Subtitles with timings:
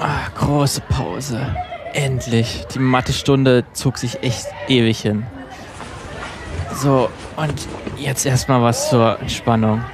[0.00, 1.54] Ach, große Pause.
[1.92, 2.66] Endlich.
[2.72, 5.26] Die Mathestunde zog sich echt ewig hin.
[6.74, 9.84] So, und jetzt erstmal was zur Entspannung.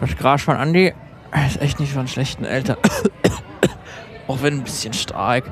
[0.00, 0.94] Das Gras von Andi
[1.46, 2.78] ist echt nicht von schlechten Eltern.
[4.26, 5.44] Auch wenn ein bisschen stark.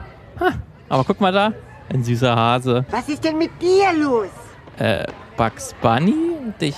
[0.89, 1.53] Aber guck mal da,
[1.93, 2.87] ein süßer Hase.
[2.91, 4.29] Was ist denn mit dir los?
[4.79, 5.05] Äh,
[5.37, 6.15] Bugs Bunny?
[6.59, 6.77] Dich,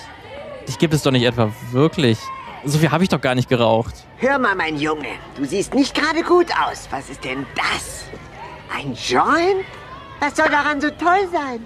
[0.67, 2.19] dich gibt es doch nicht etwa wirklich.
[2.65, 3.95] So viel habe ich doch gar nicht geraucht.
[4.19, 6.87] Hör mal, mein Junge, du siehst nicht gerade gut aus.
[6.91, 8.05] Was ist denn das?
[8.75, 9.65] Ein Joint?
[10.21, 11.61] Was soll daran so toll sein?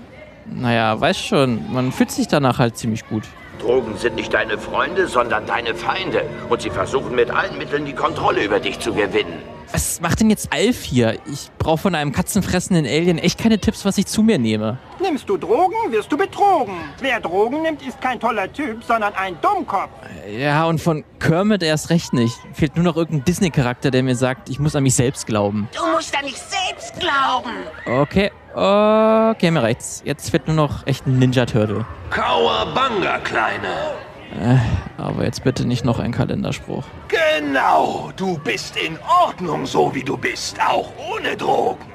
[0.47, 3.25] Naja, weißt schon, man fühlt sich danach halt ziemlich gut.
[3.61, 6.23] Drogen sind nicht deine Freunde, sondern deine Feinde.
[6.49, 9.43] Und sie versuchen mit allen Mitteln die Kontrolle über dich zu gewinnen.
[9.73, 11.19] Was macht denn jetzt Alf hier?
[11.31, 14.79] Ich brauche von einem katzenfressenden Alien echt keine Tipps, was ich zu mir nehme.
[15.01, 16.75] Nimmst du Drogen, wirst du betrogen.
[17.01, 19.91] Wer Drogen nimmt, ist kein toller Typ, sondern ein Dummkopf.
[20.31, 22.37] Ja, und von Kermit erst recht nicht.
[22.53, 25.69] Fehlt nur noch irgendein Disney-Charakter, der mir sagt, ich muss an mich selbst glauben.
[25.77, 27.53] Du musst an dich selbst glauben.
[27.87, 30.03] Okay, okay, mir reicht's.
[30.05, 31.85] Jetzt fehlt nur noch echt ein Ninja-Turtle.
[32.11, 33.95] Kauerbanga, Kleine.
[34.39, 34.59] Äh,
[34.99, 36.85] aber jetzt bitte nicht noch ein Kalenderspruch.
[37.09, 41.87] Genau, du bist in Ordnung, so wie du bist, auch ohne Drogen.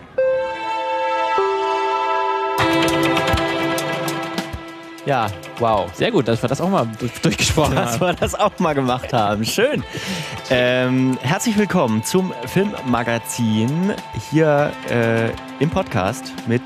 [5.05, 5.89] Ja, wow.
[5.93, 6.87] Sehr gut, dass wir das auch mal
[7.23, 8.01] durchgesprochen dass haben.
[8.01, 9.43] wir das auch mal gemacht haben.
[9.45, 9.83] Schön.
[10.49, 13.93] Ähm, herzlich willkommen zum Filmmagazin
[14.29, 16.61] hier äh, im Podcast mit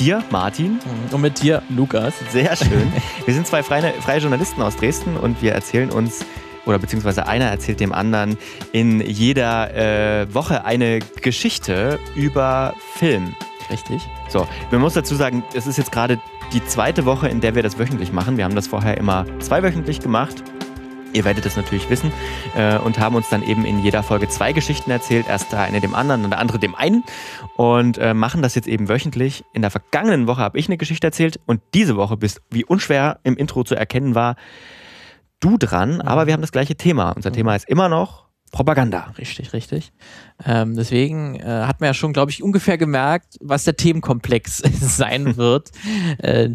[0.00, 0.78] dir, Martin.
[1.10, 2.14] Und mit dir, Lukas.
[2.30, 2.92] Sehr schön.
[3.24, 6.24] Wir sind zwei freie, freie Journalisten aus Dresden und wir erzählen uns,
[6.66, 8.38] oder beziehungsweise einer erzählt dem anderen
[8.72, 13.34] in jeder äh, Woche eine Geschichte über Film.
[13.70, 14.02] Richtig.
[14.28, 16.18] So, man muss dazu sagen, es ist jetzt gerade
[16.52, 18.36] die zweite Woche, in der wir das wöchentlich machen.
[18.36, 20.44] Wir haben das vorher immer zweiwöchentlich gemacht.
[21.14, 22.12] Ihr werdet es natürlich wissen
[22.56, 25.28] äh, und haben uns dann eben in jeder Folge zwei Geschichten erzählt.
[25.28, 27.04] Erst der eine dem anderen und der andere dem einen
[27.56, 29.44] und äh, machen das jetzt eben wöchentlich.
[29.52, 33.20] In der vergangenen Woche habe ich eine Geschichte erzählt und diese Woche bist, wie unschwer
[33.22, 34.34] im Intro zu erkennen war,
[35.38, 36.00] du dran.
[36.00, 37.12] Aber wir haben das gleiche Thema.
[37.12, 38.23] Unser Thema ist immer noch
[38.54, 39.12] Propaganda.
[39.18, 39.90] Richtig, richtig.
[40.46, 45.36] Ähm, deswegen äh, hat man ja schon, glaube ich, ungefähr gemerkt, was der Themenkomplex sein
[45.36, 45.72] wird,
[46.18, 46.48] äh,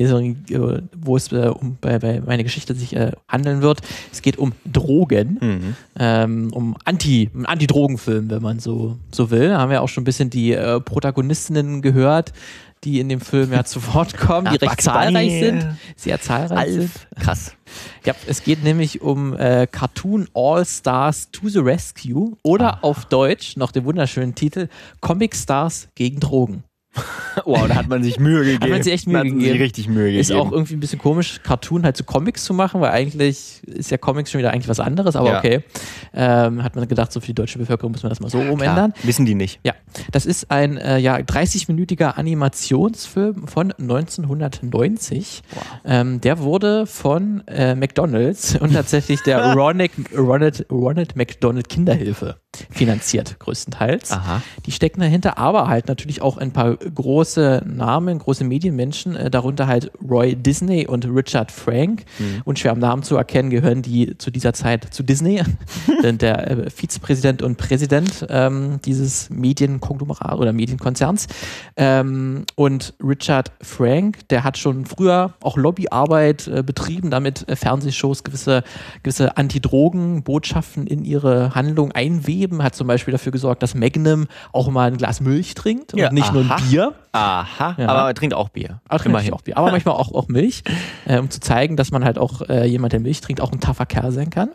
[0.96, 3.82] wo es äh, um, bei, bei meine Geschichte sich äh, handeln wird.
[4.14, 5.76] Es geht um Drogen, Mhm.
[6.00, 9.50] ähm, um Anti, einen Anti-Drogen-Film, wenn man so, so will.
[9.50, 12.32] Da haben wir auch schon ein bisschen die äh, Protagonistinnen gehört,
[12.84, 16.82] die in dem Film ja zu Wort kommen, die recht zahlreich sind, sehr zahlreich sind.
[16.82, 17.08] Alf.
[17.20, 17.54] Krass.
[18.06, 23.58] Ja, es geht nämlich um äh, Cartoon All Stars to the Rescue oder auf Deutsch
[23.58, 24.70] noch den wunderschönen Titel
[25.02, 26.64] Comic Stars gegen Drogen.
[27.46, 28.62] Wow, da hat man sich Mühe gegeben.
[28.64, 29.62] Hat man sich echt Mühe man sich gegeben.
[29.62, 30.20] richtig Mühe gegeben.
[30.20, 33.92] Ist auch irgendwie ein bisschen komisch, Cartoon halt zu Comics zu machen, weil eigentlich ist
[33.92, 35.38] ja Comics schon wieder eigentlich was anderes, aber Ja.
[35.40, 35.64] okay.
[36.14, 38.92] Ähm, hat man gedacht, so für die deutsche Bevölkerung muss man das mal so umändern.
[38.94, 39.60] Klar, wissen die nicht.
[39.64, 39.74] Ja,
[40.12, 45.42] das ist ein äh, ja, 30-minütiger Animationsfilm von 1990.
[45.86, 52.38] Ähm, der wurde von äh, McDonalds und tatsächlich der Ronald, Ronald, Ronald McDonald Kinderhilfe
[52.72, 54.12] finanziert, größtenteils.
[54.12, 54.42] Aha.
[54.66, 59.68] Die stecken dahinter, aber halt natürlich auch ein paar große Namen, große Medienmenschen, äh, darunter
[59.68, 62.06] halt Roy Disney und Richard Frank.
[62.46, 65.42] Und schwer am Namen zu erkennen, gehören die zu dieser Zeit zu Disney,
[66.04, 71.28] denn der äh, Vizepräsident und Präsident ähm, dieses Medienkonglomerat oder Medienkonzerns.
[71.78, 78.24] Ähm, und Richard Frank, der hat schon früher auch Lobbyarbeit äh, betrieben, damit äh, Fernsehshows
[78.24, 78.64] gewisse,
[79.04, 81.92] gewisse Anti-Drogen-Botschaften in ihre Handlung
[82.40, 86.00] einweben, hat zum Beispiel dafür gesorgt, dass Magnum auch mal ein Glas Milch trinkt und
[86.00, 86.56] Ja, nicht nur aha.
[86.56, 86.94] ein Bier.
[87.12, 87.88] Aha, Ja.
[87.88, 88.82] aber er trinkt auch Bier.
[88.88, 89.34] Aber, Immerhin.
[89.34, 89.58] Auch Bier.
[89.58, 90.64] aber manchmal auch, auch Milch,
[91.06, 93.60] äh, um zu zeigen, dass man halt auch äh, jemand, der Milch trinkt, auch ein
[93.60, 94.50] taffer Kerl sein kann.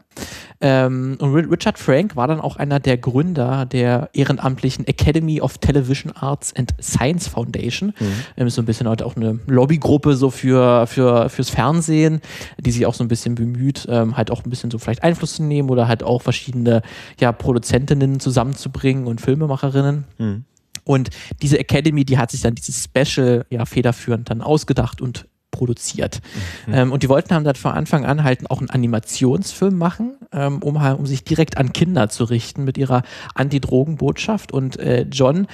[0.60, 5.58] Ähm, und Ri- Richard Frank war dann auch einer der Gründer der ehrenamtlichen Academy of
[5.58, 7.92] Television Arts and Science Foundation.
[8.36, 12.20] Ähm, ist so ein bisschen halt auch eine Lobbygruppe so für, für, fürs Fernsehen,
[12.58, 15.34] die sich auch so ein bisschen bemüht, ähm, halt auch ein bisschen so vielleicht Einfluss
[15.34, 16.82] zu nehmen oder halt auch verschiedene
[17.20, 20.04] ja, Produzentinnen zusammenzubringen und Filmemacherinnen.
[20.84, 21.10] Und
[21.42, 26.20] diese Academy, die hat sich dann dieses Special ja federführend dann ausgedacht und produziert.
[26.70, 30.62] Ähm, und die wollten haben dann von Anfang an halt auch einen Animationsfilm machen, ähm,
[30.62, 33.02] um, um sich direkt an Kinder zu richten mit ihrer
[33.34, 34.52] Anti-Drogen-Botschaft.
[34.52, 35.46] Und äh, John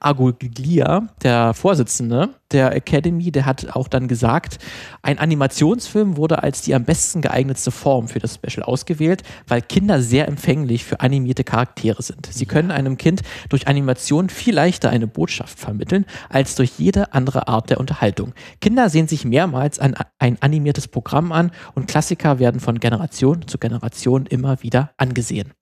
[0.00, 4.58] Aguglia, der Vorsitzende der Academy, der hat auch dann gesagt,
[5.02, 10.00] ein Animationsfilm wurde als die am besten geeignetste Form für das Special ausgewählt, weil Kinder
[10.00, 12.26] sehr empfänglich für animierte Charaktere sind.
[12.30, 17.48] Sie können einem Kind durch Animation viel leichter eine Botschaft vermitteln, als durch jede andere
[17.48, 18.32] Art der Unterhaltung.
[18.60, 23.58] Kinder sehen sich mehrmals ein, ein animiertes Programm an und Klassiker werden von Generation zu
[23.58, 25.52] Generation immer wieder angesehen.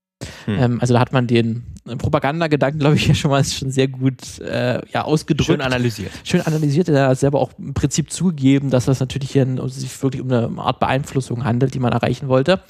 [0.44, 0.58] Hm.
[0.58, 4.40] Ähm, also da hat man den Propagandagedanken, glaube ich, ja schon mal schon sehr gut
[4.40, 5.46] äh, ja, ausgedrückt.
[5.46, 6.10] Schön analysiert.
[6.24, 6.88] Schön analysiert.
[6.88, 10.30] Er hat selber auch im Prinzip zugegeben, dass das natürlich hier ein, sich wirklich um
[10.30, 12.60] eine Art Beeinflussung handelt, die man erreichen wollte.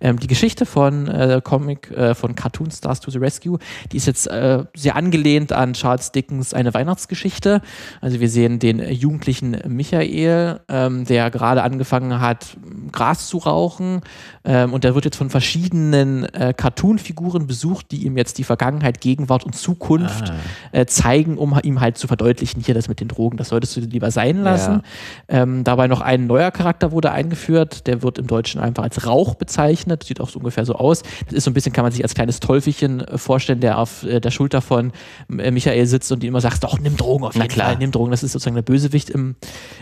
[0.00, 3.58] Ähm, die Geschichte von äh, Comic, äh, von Cartoon Stars to the Rescue,
[3.92, 7.62] die ist jetzt äh, sehr angelehnt an Charles Dickens eine Weihnachtsgeschichte.
[8.00, 12.56] Also wir sehen den jugendlichen Michael, ähm, der gerade angefangen hat,
[12.90, 14.00] Gras zu rauchen.
[14.44, 18.63] Ähm, und der wird jetzt von verschiedenen äh, Cartoon-Figuren besucht, die ihm jetzt die Vergangenheit,
[19.00, 20.34] Gegenwart und Zukunft ah.
[20.72, 23.80] äh, zeigen, um ihm halt zu verdeutlichen, hier das mit den Drogen, das solltest du
[23.80, 24.82] lieber sein lassen.
[25.30, 25.42] Ja.
[25.42, 29.34] Ähm, dabei noch ein neuer Charakter wurde eingeführt, der wird im Deutschen einfach als Rauch
[29.34, 31.02] bezeichnet, sieht auch so ungefähr so aus.
[31.26, 34.04] Das ist so ein bisschen, kann man sich als kleines Teufelchen äh, vorstellen, der auf
[34.04, 34.92] äh, der Schulter von
[35.28, 38.10] Michael sitzt und die immer sagt, doch, nimm Drogen auf jeden Fall, nimm Drogen.
[38.10, 39.36] Das ist sozusagen der Bösewicht im,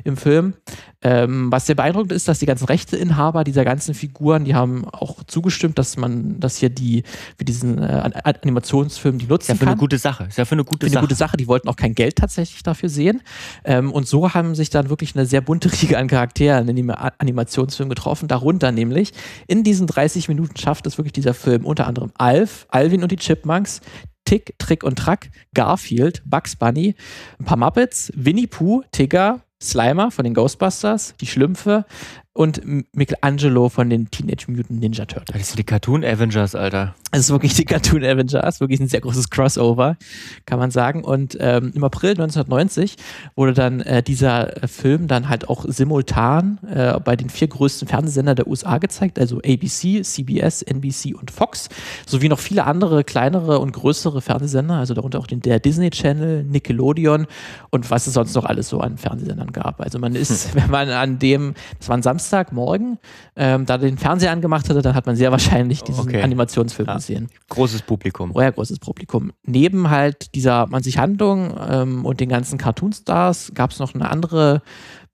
[0.04, 0.54] im Film.
[1.02, 5.24] Ähm, was sehr beeindruckend ist, dass die ganzen Rechteinhaber dieser ganzen Figuren, die haben auch
[5.24, 7.02] zugestimmt, dass man, dass hier die,
[7.36, 9.68] für diesen äh, Animationsfilm die nutzen ist ja für kann.
[9.68, 10.24] eine gute Sache.
[10.24, 10.98] Ist ja für eine gute für Sache.
[11.00, 11.36] Eine gute Sache.
[11.36, 13.22] Die wollten auch kein Geld tatsächlich dafür sehen.
[13.64, 16.90] Ähm, und so haben sich dann wirklich eine sehr bunte Riege an Charakteren in dem
[16.90, 18.28] Animationsfilm getroffen.
[18.28, 19.12] Darunter nämlich
[19.46, 23.16] in diesen 30 Minuten schafft es wirklich dieser Film unter anderem Alf, Alvin und die
[23.16, 23.80] Chipmunks,
[24.24, 26.94] Tick, Trick und Track, Garfield, Bugs Bunny,
[27.38, 31.84] ein paar Muppets, Winnie Pooh, Tigger, Slimer von den Ghostbusters, die Schlümpfe,
[32.34, 32.62] und
[32.94, 35.38] Michelangelo von den Teenage Mutant Ninja Turtles.
[35.38, 36.94] Das sind die Cartoon Avengers, Alter.
[37.10, 39.98] Es ist wirklich die Cartoon Avengers, wirklich ein sehr großes Crossover,
[40.46, 41.04] kann man sagen.
[41.04, 42.96] Und ähm, im April 1990
[43.36, 48.36] wurde dann äh, dieser Film dann halt auch simultan äh, bei den vier größten Fernsehsendern
[48.36, 51.68] der USA gezeigt, also ABC, CBS, NBC und Fox,
[52.06, 56.44] sowie noch viele andere kleinere und größere Fernsehsender, also darunter auch den der Disney Channel,
[56.44, 57.26] Nickelodeon
[57.68, 59.82] und was es sonst noch alles so an Fernsehsendern gab.
[59.82, 60.54] Also man ist, hm.
[60.62, 62.98] wenn man an dem, das war ein Samstag, Samstagmorgen
[63.36, 66.22] ähm, da den Fernseher angemacht hatte, dann hat man sehr wahrscheinlich diesen okay.
[66.22, 66.94] Animationsfilm ja.
[66.96, 67.28] gesehen.
[67.48, 68.30] Großes Publikum.
[68.34, 69.32] Oh ja, großes Publikum.
[69.44, 74.10] Neben halt dieser man sich Handlung ähm, und den ganzen Cartoon-Stars gab es noch eine
[74.10, 74.62] andere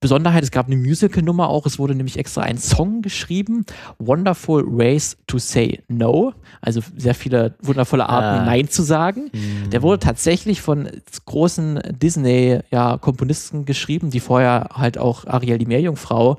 [0.01, 3.65] Besonderheit, es gab eine Musical-Nummer auch, es wurde nämlich extra ein Song geschrieben,
[3.99, 8.45] Wonderful Ways to Say No, also sehr viele wundervolle Arten, ah.
[8.45, 9.31] Nein zu sagen.
[9.33, 9.71] Mhm.
[9.71, 10.89] Der wurde tatsächlich von
[11.27, 16.39] großen Disney-Komponisten ja, geschrieben, die vorher halt auch Ariel die Meerjungfrau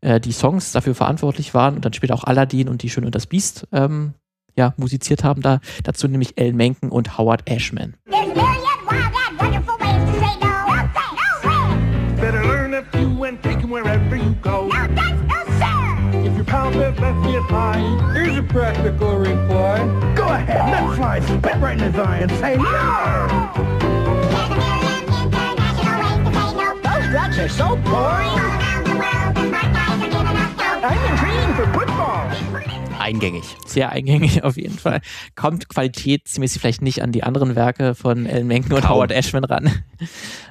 [0.00, 3.14] äh, die Songs dafür verantwortlich waren und dann später auch Aladdin und die Schön und
[3.14, 4.14] das Biest ähm,
[4.56, 5.42] ja, musiziert haben.
[5.42, 7.94] Da, dazu nämlich Ellen Menken und Howard Ashman.
[13.70, 14.66] wherever you go.
[14.66, 16.26] No, that's no sir!
[16.26, 19.78] If your pal says let's get high, here's a practical reply.
[20.16, 23.70] Go ahead, let's fly, spit right in his eye and say no!
[27.10, 28.40] Drugs are so boring!
[33.00, 33.56] Eingängig.
[33.66, 35.00] Sehr eingängig auf jeden Fall.
[35.34, 39.82] Kommt qualitätsmäßig vielleicht nicht an die anderen Werke von Ellen Menken und Howard Ashman ran.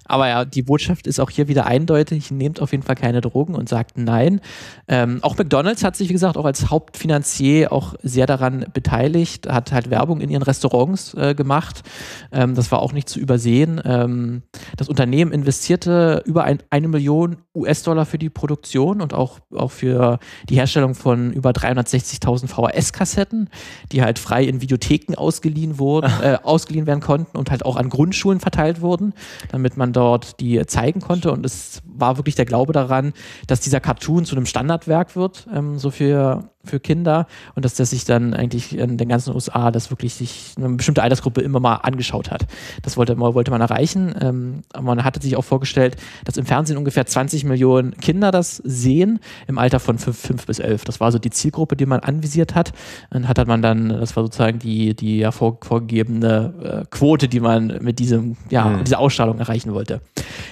[0.10, 2.32] Aber ja, die Botschaft ist auch hier wieder eindeutig.
[2.32, 4.42] Nehmt auf jeden Fall keine Drogen und sagt nein.
[4.88, 9.72] Ähm, auch McDonalds hat sich, wie gesagt, auch als Hauptfinanzier auch sehr daran beteiligt, hat
[9.72, 11.84] halt Werbung in ihren Restaurants äh, gemacht.
[12.32, 13.80] Ähm, das war auch nicht zu übersehen.
[13.86, 14.42] Ähm,
[14.78, 20.20] das Unternehmen investierte über ein, eine Million US-Dollar für die Produktion und auch, auch für
[20.50, 23.50] die Herstellung von über 360.000 VHS-Kassetten,
[23.92, 27.90] die halt frei in Videotheken ausgeliehen wurden, äh, ausgeliehen werden konnten und halt auch an
[27.90, 29.14] Grundschulen verteilt wurden,
[29.52, 31.30] damit man dort die zeigen konnte.
[31.32, 33.12] Und es war wirklich der Glaube daran,
[33.48, 37.90] dass dieser Cartoon zu einem Standardwerk wird, ähm, so für für Kinder und dass das
[37.90, 41.76] sich dann eigentlich in den ganzen USA das wirklich sich eine bestimmte Altersgruppe immer mal
[41.76, 42.46] angeschaut hat.
[42.84, 44.14] Das wollte, wollte man erreichen.
[44.22, 49.20] Ähm, man hatte sich auch vorgestellt, dass im Fernsehen ungefähr 20 Millionen Kinder das sehen
[49.48, 50.86] im Alter von 5, 5 bis 11.
[50.86, 52.72] Das war so die Zielgruppe, die man anvisiert hat.
[53.10, 57.40] Dann hat man dann, das war sozusagen die, die ja vor, vorgegebene äh, Quote, die
[57.40, 58.84] man mit diesem, ja, mhm.
[58.84, 60.02] dieser Ausstrahlung erreichen wollte.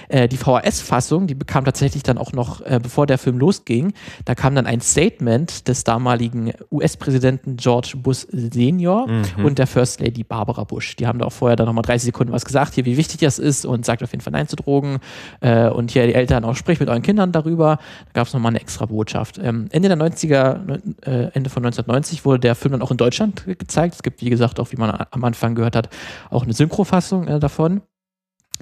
[0.08, 3.92] Äh, die VHS-Fassung, die bekam tatsächlich dann auch noch, äh, bevor der Film losging,
[4.24, 9.44] da kam dann ein Statement des damaligen damaligen US-Präsidenten George Bush Senior mhm.
[9.44, 10.96] und der First Lady Barbara Bush.
[10.96, 13.38] Die haben da auch vorher dann nochmal 30 Sekunden was gesagt, hier, wie wichtig das
[13.38, 15.00] ist und sagt auf jeden Fall Nein zu Drogen.
[15.40, 17.78] Äh, und hier die Eltern auch, spricht mit euren Kindern darüber.
[18.06, 19.38] Da gab es nochmal eine extra Botschaft.
[19.38, 23.44] Ähm, Ende der 90er, äh, Ende von 1990 wurde der Film dann auch in Deutschland
[23.46, 23.96] gezeigt.
[23.96, 25.90] Es gibt, wie gesagt, auch wie man am Anfang gehört hat,
[26.30, 27.82] auch eine Synchrofassung äh, davon.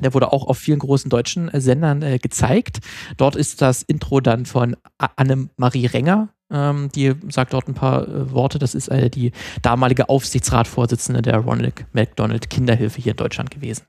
[0.00, 2.81] Der wurde auch auf vielen großen deutschen äh, Sendern äh, gezeigt.
[3.17, 8.33] Dort ist das Intro dann von Anne-Marie Renger ähm, die sagt dort ein paar äh,
[8.33, 8.59] Worte.
[8.59, 13.85] Das ist äh, die damalige Aufsichtsratsvorsitzende der Ronald McDonald Kinderhilfe hier in Deutschland gewesen.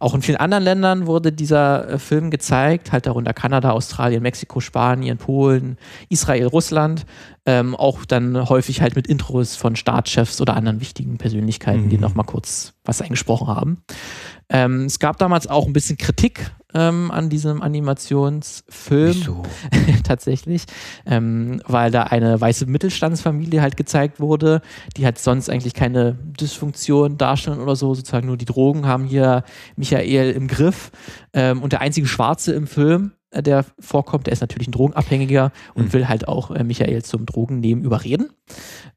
[0.00, 4.60] Auch in vielen anderen Ländern wurde dieser äh, Film gezeigt, halt darunter Kanada, Australien, Mexiko,
[4.60, 5.78] Spanien, Polen,
[6.08, 7.06] Israel, Russland.
[7.46, 11.88] Ähm, auch dann häufig halt mit Intros von Staatschefs oder anderen wichtigen Persönlichkeiten, mhm.
[11.88, 13.82] die nochmal kurz was eingesprochen haben.
[14.48, 19.14] Ähm, es gab damals auch ein bisschen Kritik ähm, an diesem Animationsfilm.
[19.14, 19.42] Wieso?
[20.04, 20.64] Tatsächlich.
[21.06, 24.62] Ähm, weil da eine weiße Mittelstandsfamilie halt gezeigt wurde,
[24.96, 27.94] die halt sonst eigentlich keine Dysfunktion darstellen oder so.
[27.94, 29.44] Sozusagen nur die Drogen haben hier
[29.76, 30.90] Michael im Griff.
[31.32, 35.52] Ähm, und der einzige Schwarze im Film, äh, der vorkommt, der ist natürlich ein Drogenabhängiger
[35.74, 35.92] und mhm.
[35.92, 38.30] will halt auch äh, Michael zum Drogennehmen überreden.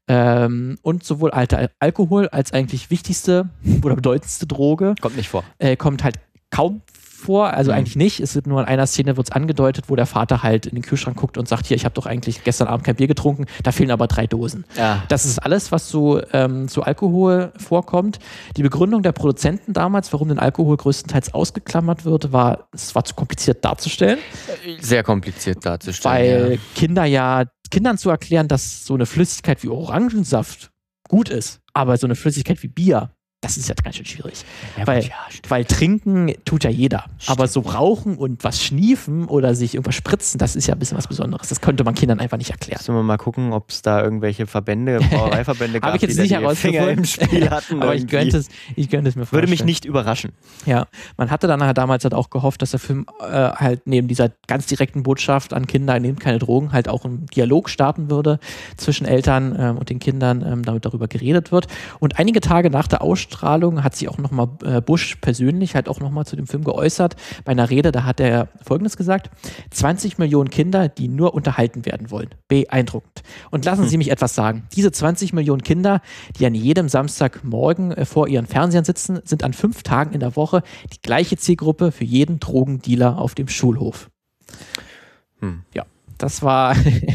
[0.08, 3.48] Ähm, und sowohl alter Alkohol als eigentlich wichtigste
[3.82, 5.42] oder bedeutendste Droge kommt nicht vor.
[5.58, 6.16] Äh, kommt halt
[6.50, 6.82] kaum
[7.16, 7.78] vor, also mhm.
[7.78, 8.20] eigentlich nicht.
[8.20, 11.16] Es wird nur in einer Szene wird angedeutet, wo der Vater halt in den Kühlschrank
[11.16, 13.90] guckt und sagt, hier, ich habe doch eigentlich gestern Abend kein Bier getrunken, da fehlen
[13.90, 14.64] aber drei Dosen.
[14.76, 15.02] Ja.
[15.08, 18.18] Das ist alles, was zu, ähm, zu Alkohol vorkommt.
[18.56, 23.14] Die Begründung der Produzenten damals, warum den Alkohol größtenteils ausgeklammert wird, war, es war zu
[23.14, 24.18] kompliziert darzustellen.
[24.80, 26.14] Sehr kompliziert darzustellen.
[26.14, 26.58] Weil ja.
[26.74, 30.70] Kinder ja, Kindern zu erklären, dass so eine Flüssigkeit wie Orangensaft
[31.08, 33.10] gut ist, aber so eine Flüssigkeit wie Bier
[33.46, 34.44] das ist jetzt ganz schön schwierig.
[34.76, 35.14] Ja, weil, ja,
[35.48, 37.04] weil trinken tut ja jeder.
[37.18, 37.38] Stimmt.
[37.38, 40.98] Aber so rauchen und was schniefen oder sich irgendwas spritzen, das ist ja ein bisschen
[40.98, 41.48] was Besonderes.
[41.48, 42.78] Das könnte man Kindern einfach nicht erklären.
[42.80, 46.36] Müssen wir mal gucken, ob es da irgendwelche Verbände, Brauereiverbände gab, ich jetzt die nicht
[46.36, 47.80] die Finger im Spiel hatten.
[47.80, 49.42] Aber ich könnte, es, ich könnte es mir vorstellen.
[49.42, 50.32] Würde mich nicht überraschen.
[50.64, 54.08] Ja, man hatte dann halt damals halt auch gehofft, dass der Film äh, halt neben
[54.08, 58.40] dieser ganz direkten Botschaft an Kinder, nehmt keine Drogen, halt auch einen Dialog starten würde
[58.76, 61.68] zwischen Eltern ähm, und den Kindern, ähm, damit darüber geredet wird.
[62.00, 65.90] Und einige Tage nach der Ausstrahlung Ausstrahlung hat sich auch nochmal äh, Bush persönlich halt
[65.90, 67.16] auch nochmal zu dem Film geäußert.
[67.44, 69.30] Bei einer Rede, da hat er Folgendes gesagt.
[69.70, 72.30] 20 Millionen Kinder, die nur unterhalten werden wollen.
[72.48, 73.22] Beeindruckend.
[73.50, 73.88] Und lassen hm.
[73.90, 74.66] Sie mich etwas sagen.
[74.74, 76.00] Diese 20 Millionen Kinder,
[76.38, 80.34] die an jedem Samstagmorgen äh, vor ihren Fernsehern sitzen, sind an fünf Tagen in der
[80.34, 80.62] Woche
[80.94, 84.08] die gleiche Zielgruppe für jeden Drogendealer auf dem Schulhof.
[85.40, 85.62] Hm.
[85.74, 85.84] Ja,
[86.16, 86.74] das war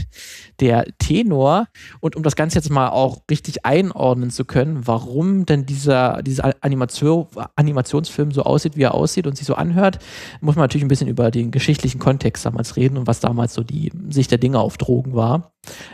[0.61, 1.67] der Tenor.
[1.99, 6.53] Und um das Ganze jetzt mal auch richtig einordnen zu können, warum denn dieser, dieser
[6.61, 9.99] Animation, Animationsfilm so aussieht, wie er aussieht und sich so anhört,
[10.39, 13.63] muss man natürlich ein bisschen über den geschichtlichen Kontext damals reden und was damals so
[13.63, 15.51] die Sicht der Dinge auf Drogen war.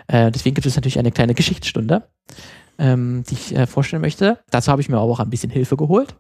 [0.08, 2.04] Äh, deswegen gibt es natürlich eine kleine Geschichtsstunde,
[2.78, 4.40] ähm, die ich äh, vorstellen möchte.
[4.52, 6.16] Dazu habe ich mir aber auch ein bisschen Hilfe geholt.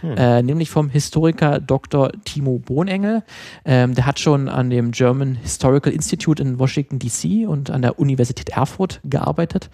[0.00, 0.16] Hm.
[0.16, 2.12] Äh, nämlich vom Historiker Dr.
[2.24, 3.22] Timo Bohnengel.
[3.64, 7.98] Ähm, der hat schon an dem German Historical Institute in Washington DC und an der
[7.98, 9.70] Universität Erfurt gearbeitet.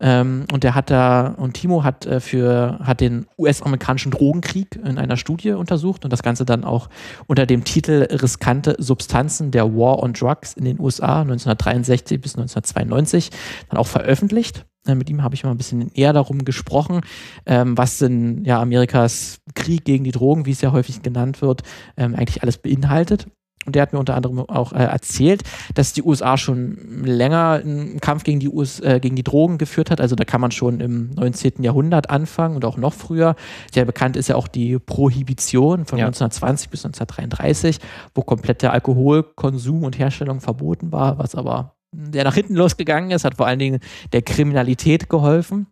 [0.00, 4.98] Ähm, und der hat da, und Timo hat äh, für, hat den US-amerikanischen Drogenkrieg in
[4.98, 6.88] einer Studie untersucht und das Ganze dann auch
[7.26, 13.30] unter dem Titel Riskante Substanzen der War on Drugs in den USA 1963 bis 1992
[13.68, 14.64] dann auch veröffentlicht.
[14.86, 17.00] Äh, mit ihm habe ich mal ein bisschen eher darum gesprochen,
[17.46, 21.62] ähm, was denn ja Amerikas Krieg gegen die Drogen, wie es ja häufig genannt wird,
[21.96, 23.26] ähm, eigentlich alles beinhaltet.
[23.64, 25.42] Und der hat mir unter anderem auch äh, erzählt,
[25.74, 29.90] dass die USA schon länger einen Kampf gegen die, US, äh, gegen die Drogen geführt
[29.90, 30.00] hat.
[30.00, 31.62] Also da kann man schon im 19.
[31.62, 33.36] Jahrhundert anfangen und auch noch früher.
[33.72, 36.06] Sehr bekannt ist ja auch die Prohibition von ja.
[36.06, 37.78] 1920 bis 1933,
[38.16, 43.24] wo komplett der Alkoholkonsum und Herstellung verboten war, was aber der nach hinten losgegangen ist,
[43.24, 43.80] hat vor allen Dingen
[44.12, 45.66] der Kriminalität geholfen.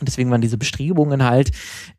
[0.00, 1.50] Und deswegen waren diese Bestrebungen halt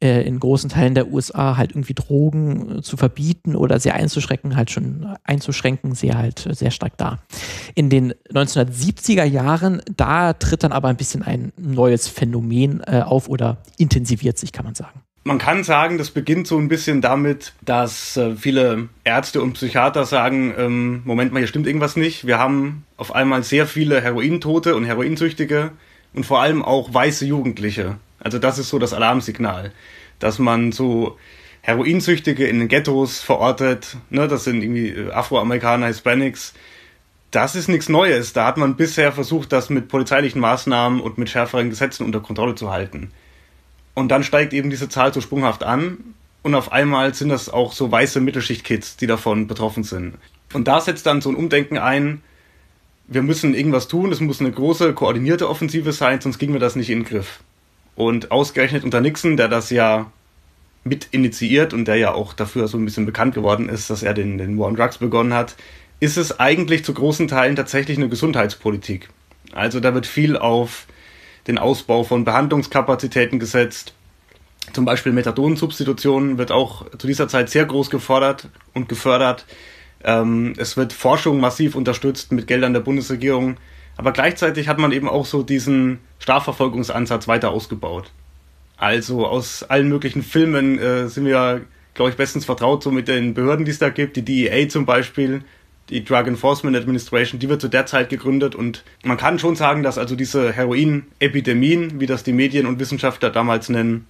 [0.01, 4.55] äh, in großen Teilen der USA halt irgendwie Drogen äh, zu verbieten oder sehr einzuschränken,
[4.55, 7.19] halt schon einzuschränken, sehr halt äh, sehr stark da.
[7.75, 13.29] In den 1970er Jahren, da tritt dann aber ein bisschen ein neues Phänomen äh, auf
[13.29, 15.03] oder intensiviert sich, kann man sagen.
[15.23, 20.05] Man kann sagen, das beginnt so ein bisschen damit, dass äh, viele Ärzte und Psychiater
[20.05, 22.25] sagen, ähm, Moment mal, hier stimmt irgendwas nicht.
[22.25, 25.71] Wir haben auf einmal sehr viele Herointote und Heroinsüchtige
[26.13, 27.97] und vor allem auch weiße Jugendliche.
[28.19, 29.71] Also das ist so das Alarmsignal,
[30.17, 31.17] dass man so
[31.61, 36.53] Heroinsüchtige in den Ghettos verortet, ne, das sind irgendwie äh, Afroamerikaner, Hispanics.
[37.29, 38.33] Das ist nichts Neues.
[38.33, 42.55] Da hat man bisher versucht, das mit polizeilichen Maßnahmen und mit schärferen Gesetzen unter Kontrolle
[42.55, 43.11] zu halten.
[43.93, 45.97] Und dann steigt eben diese Zahl so sprunghaft an
[46.43, 50.15] und auf einmal sind das auch so weiße Mittelschicht-Kids, die davon betroffen sind.
[50.53, 52.21] Und da setzt dann so ein Umdenken ein,
[53.07, 56.75] wir müssen irgendwas tun, es muss eine große, koordinierte Offensive sein, sonst kriegen wir das
[56.75, 57.41] nicht in den Griff.
[57.95, 60.11] Und ausgerechnet unter Nixon, der das ja
[60.83, 64.13] mit initiiert und der ja auch dafür so ein bisschen bekannt geworden ist, dass er
[64.13, 65.55] den, den War on Drugs begonnen hat,
[65.99, 69.09] ist es eigentlich zu großen Teilen tatsächlich eine Gesundheitspolitik.
[69.51, 70.87] Also da wird viel auf
[71.47, 73.93] den Ausbau von Behandlungskapazitäten gesetzt.
[74.73, 79.45] Zum Beispiel Methadonsubstitution wird auch zu dieser Zeit sehr groß gefordert und gefördert.
[80.03, 83.57] Ähm, es wird Forschung massiv unterstützt mit Geldern der Bundesregierung.
[83.97, 88.11] Aber gleichzeitig hat man eben auch so diesen Strafverfolgungsansatz weiter ausgebaut.
[88.77, 91.61] Also aus allen möglichen Filmen äh, sind wir
[91.93, 94.85] glaube ich, bestens vertraut, so mit den Behörden, die es da gibt, die DEA zum
[94.85, 95.43] Beispiel,
[95.91, 99.83] die Drug Enforcement Administration, die wird zu der Zeit gegründet und man kann schon sagen,
[99.83, 104.07] dass also diese Heroin-Epidemien, wie das die Medien und Wissenschaftler damals nennen,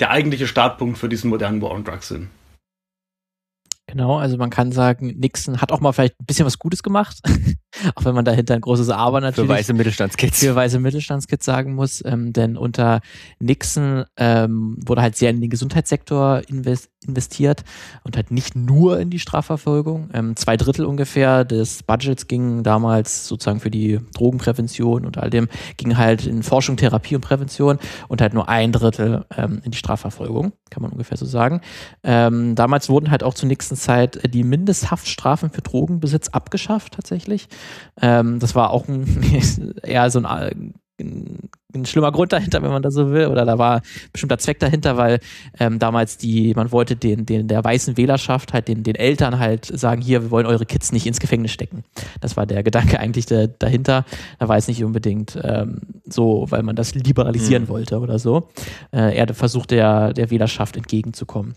[0.00, 2.28] der eigentliche Startpunkt für diesen modernen War on Drugs sind.
[3.88, 7.18] Genau, also man kann sagen, Nixon hat auch mal vielleicht ein bisschen was Gutes gemacht,
[7.94, 11.74] auch wenn man dahinter ein großes Aber natürlich für weiße Mittelstandskids für weiße Mittelstandskids sagen
[11.74, 13.00] muss, ähm, denn unter
[13.38, 17.62] Nixon ähm, wurde halt sehr in den Gesundheitssektor invest investiert
[18.02, 20.10] und halt nicht nur in die Strafverfolgung.
[20.12, 25.48] Ähm, zwei Drittel ungefähr des Budgets gingen damals sozusagen für die Drogenprävention und all dem
[25.76, 27.78] ging halt in Forschung, Therapie und Prävention
[28.08, 31.60] und halt nur ein Drittel ähm, in die Strafverfolgung, kann man ungefähr so sagen.
[32.02, 37.48] Ähm, damals wurden halt auch zur nächsten Zeit die Mindesthaftstrafen für Drogenbesitz abgeschafft tatsächlich.
[38.00, 39.22] Ähm, das war auch ein,
[39.82, 43.58] eher so ein ein, ein, schlimmer Grund dahinter, wenn man das so will, oder da
[43.58, 45.20] war ein bestimmter Zweck dahinter, weil
[45.58, 49.66] ähm, damals die, man wollte den, den der weißen Wählerschaft halt den, den Eltern halt
[49.66, 51.84] sagen, hier, wir wollen eure Kids nicht ins Gefängnis stecken.
[52.20, 54.04] Das war der Gedanke eigentlich der, dahinter.
[54.38, 57.68] Da war es nicht unbedingt ähm, so, weil man das liberalisieren mhm.
[57.68, 58.48] wollte oder so.
[58.92, 61.54] Äh, er versucht der, der Wählerschaft entgegenzukommen.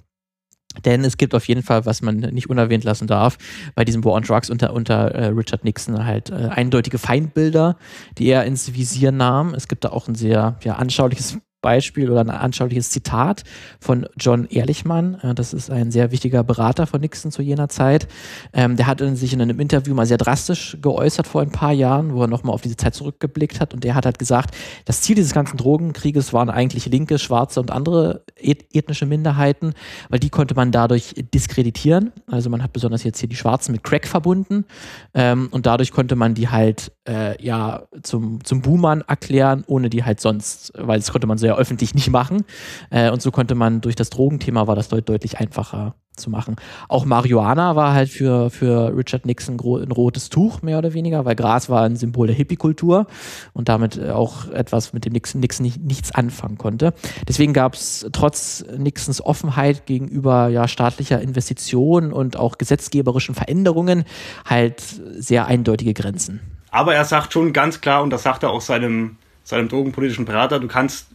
[0.86, 3.38] Denn es gibt auf jeden Fall, was man nicht unerwähnt lassen darf,
[3.76, 7.78] bei diesem War on Drugs unter, unter äh, Richard Nixon halt äh, eindeutige Feindbilder,
[8.18, 9.54] die er ins Visier nahm.
[9.54, 13.44] Es gibt da auch ein sehr ja, anschauliches Beispiel oder ein anschauliches Zitat
[13.80, 15.16] von John Ehrlichmann.
[15.22, 18.08] Äh, das ist ein sehr wichtiger Berater von Nixon zu jener Zeit.
[18.54, 22.14] Ähm, der hat sich in einem Interview mal sehr drastisch geäußert vor ein paar Jahren,
[22.14, 23.74] wo er nochmal auf diese Zeit zurückgeblickt hat.
[23.74, 27.72] Und der hat halt gesagt, das Ziel dieses ganzen Drogenkrieges waren eigentlich linke, schwarze und
[27.72, 29.74] andere ethnische Minderheiten,
[30.10, 32.12] weil die konnte man dadurch diskreditieren.
[32.28, 34.66] Also man hat besonders jetzt hier die Schwarzen mit Crack verbunden.
[35.14, 40.04] Ähm, und dadurch konnte man die halt äh, ja zum, zum Buhmann erklären, ohne die
[40.04, 42.46] halt sonst, weil das konnte man so ja öffentlich nicht machen.
[42.92, 46.58] Äh, und so konnte man durch das Drogenthema war das deut deutlich einfacher zu machen.
[46.90, 51.36] Auch Marihuana war halt für, für Richard Nixon ein rotes Tuch, mehr oder weniger, weil
[51.36, 53.08] Gras war ein Symbol der Hippie-Kultur
[53.54, 56.94] und damit auch etwas, mit dem Nixon, Nixon nicht, nichts anfangen konnte.
[57.28, 64.04] Deswegen gab es trotz Nixons Offenheit gegenüber ja, staatlicher Investitionen und auch gesetzgeberischen Veränderungen
[64.46, 66.42] halt sehr eindeutige Grenzen.
[66.72, 70.60] Aber er sagt schon ganz klar, und das sagt er auch seinem, seinem drogenpolitischen Berater,
[70.60, 71.08] du kannst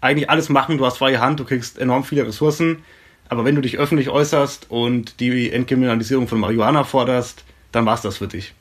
[0.00, 2.82] eigentlich alles machen, du hast freie Hand, du kriegst enorm viele Ressourcen,
[3.28, 8.00] aber wenn du dich öffentlich äußerst und die Entkriminalisierung von Marihuana forderst, dann war es
[8.00, 8.54] das für dich.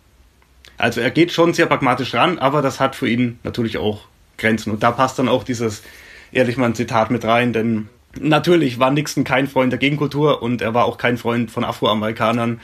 [0.78, 4.02] Also er geht schon sehr pragmatisch ran, aber das hat für ihn natürlich auch
[4.38, 4.72] Grenzen.
[4.72, 5.84] Und da passt dann auch dieses,
[6.32, 10.62] ehrlich mal ein Zitat mit rein, denn natürlich war Nixon kein Freund der Gegenkultur und
[10.62, 12.60] er war auch kein Freund von Afroamerikanern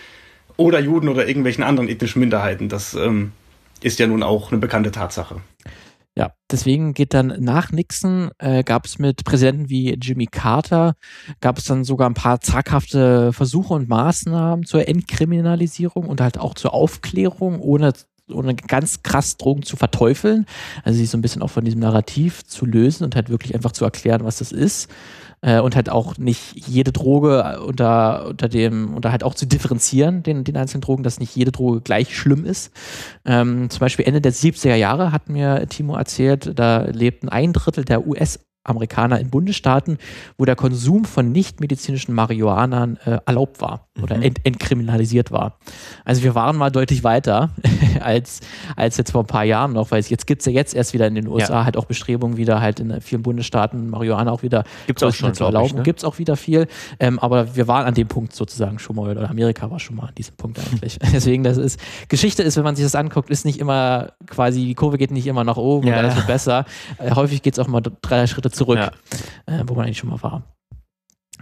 [0.58, 2.70] oder Juden oder irgendwelchen anderen ethnischen Minderheiten.
[2.70, 3.32] Das ähm,
[3.84, 5.42] ist ja nun auch eine bekannte Tatsache.
[6.16, 10.94] Ja, deswegen geht dann nach Nixon, äh, gab es mit Präsidenten wie Jimmy Carter,
[11.42, 16.54] gab es dann sogar ein paar zaghafte Versuche und Maßnahmen zur Entkriminalisierung und halt auch
[16.54, 17.94] zur Aufklärung, ohne
[18.32, 20.46] ohne ganz krass Drogen zu verteufeln,
[20.84, 23.74] also sich so ein bisschen auch von diesem Narrativ zu lösen und halt wirklich einfach
[23.74, 24.90] zu erklären, was das ist
[25.44, 30.24] äh, und halt auch nicht jede Droge unter, unter dem, oder halt auch zu differenzieren,
[30.24, 32.72] den, den einzelnen Drogen, dass nicht jede Droge gleich schlimm ist.
[33.26, 37.84] Ähm, zum Beispiel Ende der 70er Jahre hat mir Timo erzählt, da lebten ein Drittel
[37.86, 39.98] der US- Amerikaner in Bundesstaaten,
[40.38, 44.24] wo der Konsum von nichtmedizinischen Marihuanern äh, erlaubt war oder mhm.
[44.24, 45.58] ent entkriminalisiert war.
[46.06, 47.50] Also wir waren mal deutlich weiter
[48.00, 48.40] als,
[48.76, 51.08] als jetzt vor ein paar Jahren noch, weil jetzt gibt es ja jetzt erst wieder
[51.08, 51.66] in den USA ja.
[51.66, 55.44] halt auch Bestrebungen wieder halt in vielen Bundesstaaten Marihuana auch wieder gibt's auch schon, zu
[55.44, 55.78] erlauben.
[55.78, 55.84] Ne?
[55.84, 56.68] Gibt es auch wieder viel,
[57.00, 60.08] ähm, aber wir waren an dem Punkt sozusagen schon mal, oder Amerika war schon mal
[60.08, 61.00] an diesem Punkt eigentlich.
[61.14, 64.76] Deswegen, das ist, Geschichte ist, wenn man sich das anguckt, ist nicht immer quasi, die
[64.76, 66.66] Kurve geht nicht immer nach oben ja, und alles wird besser.
[66.98, 68.92] Äh, häufig geht es auch mal drei Schritte zurück, ja.
[69.46, 70.44] äh, wo man eigentlich schon mal war.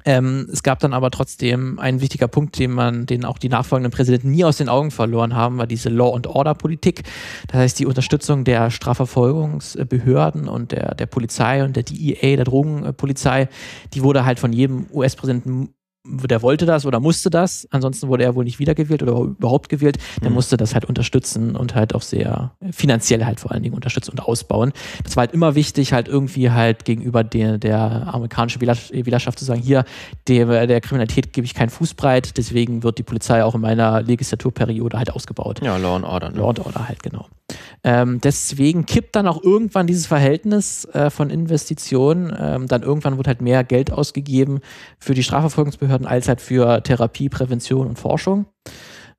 [0.05, 3.91] Ähm, es gab dann aber trotzdem einen wichtiger Punkt, den man, den auch die nachfolgenden
[3.91, 7.03] Präsidenten nie aus den Augen verloren haben, war diese Law and Order Politik.
[7.47, 13.49] Das heißt, die Unterstützung der Strafverfolgungsbehörden und der, der Polizei und der DEA, der Drogenpolizei,
[13.93, 18.35] die wurde halt von jedem US-Präsidenten der wollte das oder musste das, ansonsten wurde er
[18.35, 20.35] wohl nicht wiedergewählt oder überhaupt gewählt, der mhm.
[20.35, 24.21] musste das halt unterstützen und halt auch sehr finanziell halt vor allen Dingen unterstützen und
[24.21, 24.73] ausbauen.
[25.03, 29.61] Das war halt immer wichtig, halt irgendwie halt gegenüber der, der amerikanischen Wählerschaft zu sagen,
[29.61, 29.85] hier,
[30.27, 34.97] der, der Kriminalität gebe ich keinen Fußbreit, deswegen wird die Polizei auch in meiner Legislaturperiode
[34.97, 35.61] halt ausgebaut.
[35.63, 36.31] Ja, Law and Order.
[36.31, 36.37] Ne?
[36.37, 37.27] Law and Order halt, genau.
[37.83, 42.35] Ähm, deswegen kippt dann auch irgendwann dieses Verhältnis äh, von Investitionen.
[42.37, 44.59] Ähm, dann irgendwann wird halt mehr Geld ausgegeben
[44.99, 48.45] für die Strafverfolgungsbehörden als halt für Therapie, Prävention und Forschung.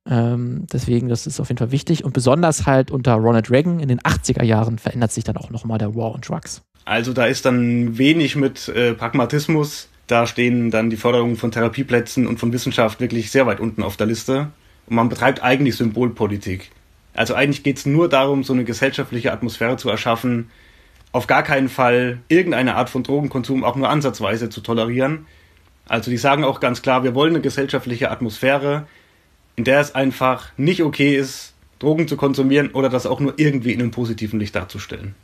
[0.08, 2.04] Ähm, deswegen, das ist auf jeden Fall wichtig.
[2.04, 5.78] Und besonders halt unter Ronald Reagan in den 80er Jahren verändert sich dann auch nochmal
[5.78, 6.62] der War on Drugs.
[6.84, 12.26] Also da ist dann wenig mit äh, Pragmatismus Da stehen dann die Förderungen von Therapieplätzen
[12.26, 14.48] und von Wissenschaft wirklich sehr weit unten auf der Liste.
[14.86, 16.72] Und man betreibt eigentlich Symbolpolitik.
[17.14, 20.50] Also eigentlich geht es nur darum, so eine gesellschaftliche Atmosphäre zu erschaffen,
[21.12, 25.26] auf gar keinen Fall irgendeine Art von Drogenkonsum auch nur ansatzweise zu tolerieren.
[25.86, 28.86] Also die sagen auch ganz klar, wir wollen eine gesellschaftliche Atmosphäre,
[29.56, 33.72] in der es einfach nicht okay ist, Drogen zu konsumieren oder das auch nur irgendwie
[33.72, 35.14] in einem positiven Licht darzustellen.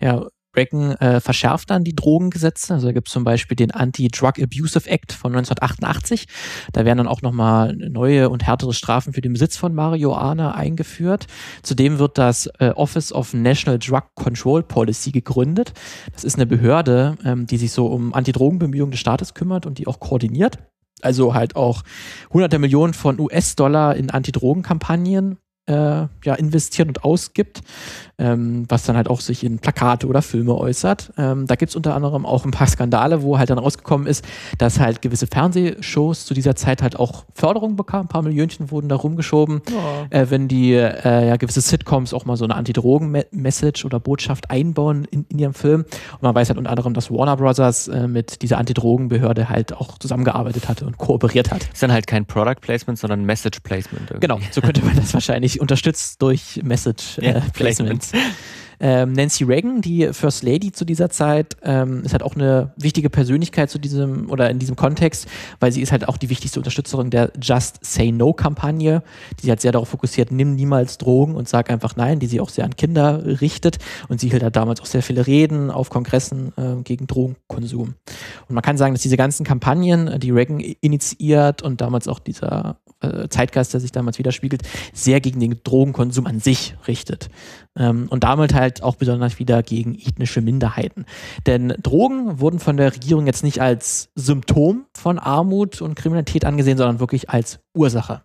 [0.00, 2.74] Ja, Reagan äh, verschärft dann die Drogengesetze.
[2.74, 6.26] Also da gibt es zum Beispiel den Anti-Drug Abusive Act von 1988.
[6.72, 11.26] Da werden dann auch nochmal neue und härtere Strafen für den Besitz von Marihuana eingeführt.
[11.62, 15.72] Zudem wird das äh, Office of National Drug Control Policy gegründet.
[16.12, 19.86] Das ist eine Behörde, ähm, die sich so um Antidrogenbemühungen des Staates kümmert und die
[19.86, 20.58] auch koordiniert.
[21.00, 21.82] Also halt auch
[22.32, 27.60] hunderte Millionen von US-Dollar in Antidrogenkampagnen äh, ja, investiert und ausgibt,
[28.18, 31.12] ähm, was dann halt auch sich in Plakate oder Filme äußert.
[31.16, 34.24] Ähm, da gibt es unter anderem auch ein paar Skandale, wo halt dann rausgekommen ist,
[34.58, 38.06] dass halt gewisse Fernsehshows zu dieser Zeit halt auch Förderung bekamen.
[38.06, 40.18] Ein paar Millionchen wurden da rumgeschoben, ja.
[40.18, 45.06] äh, wenn die äh, ja, gewisse Sitcoms auch mal so eine Antidrogen-Message oder Botschaft einbauen
[45.10, 45.82] in, in ihrem Film.
[45.82, 49.98] Und man weiß halt unter anderem, dass Warner Brothers äh, mit dieser Antidrogenbehörde halt auch
[49.98, 51.68] zusammengearbeitet hatte und kooperiert hat.
[51.72, 54.10] Ist dann halt kein Product Placement, sondern Message Placement.
[54.10, 54.26] Irgendwie.
[54.26, 58.12] Genau, so könnte man das wahrscheinlich unterstützt durch Message äh, Placements.
[58.82, 63.10] Ähm, Nancy Reagan, die First Lady zu dieser Zeit, ähm, ist halt auch eine wichtige
[63.10, 65.28] Persönlichkeit zu diesem oder in diesem Kontext,
[65.60, 69.04] weil sie ist halt auch die wichtigste Unterstützerin der Just Say No Kampagne,
[69.38, 72.40] die sich halt sehr darauf fokussiert, nimm niemals Drogen und sag einfach nein, die sie
[72.40, 75.88] auch sehr an Kinder richtet und sie hielt halt damals auch sehr viele Reden auf
[75.88, 77.94] Kongressen äh, gegen Drogenkonsum.
[78.48, 82.78] Und man kann sagen, dass diese ganzen Kampagnen, die Reagan initiiert und damals auch dieser
[83.02, 87.28] äh, Zeitgeist, der sich damals widerspiegelt, sehr gegen den Drogenkonsum an sich richtet.
[87.76, 91.04] Ähm, und damit halt auch besonders wieder gegen ethnische Minderheiten.
[91.46, 96.78] Denn Drogen wurden von der Regierung jetzt nicht als Symptom von Armut und Kriminalität angesehen,
[96.78, 98.22] sondern wirklich als Ursache.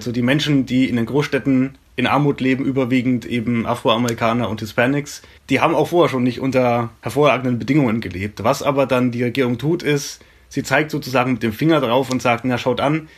[0.00, 5.22] Also die Menschen, die in den Großstädten in Armut leben, überwiegend eben Afroamerikaner und Hispanics,
[5.50, 8.42] die haben auch vorher schon nicht unter hervorragenden Bedingungen gelebt.
[8.42, 12.22] Was aber dann die Regierung tut, ist, sie zeigt sozusagen mit dem Finger drauf und
[12.22, 13.08] sagt, na schaut an,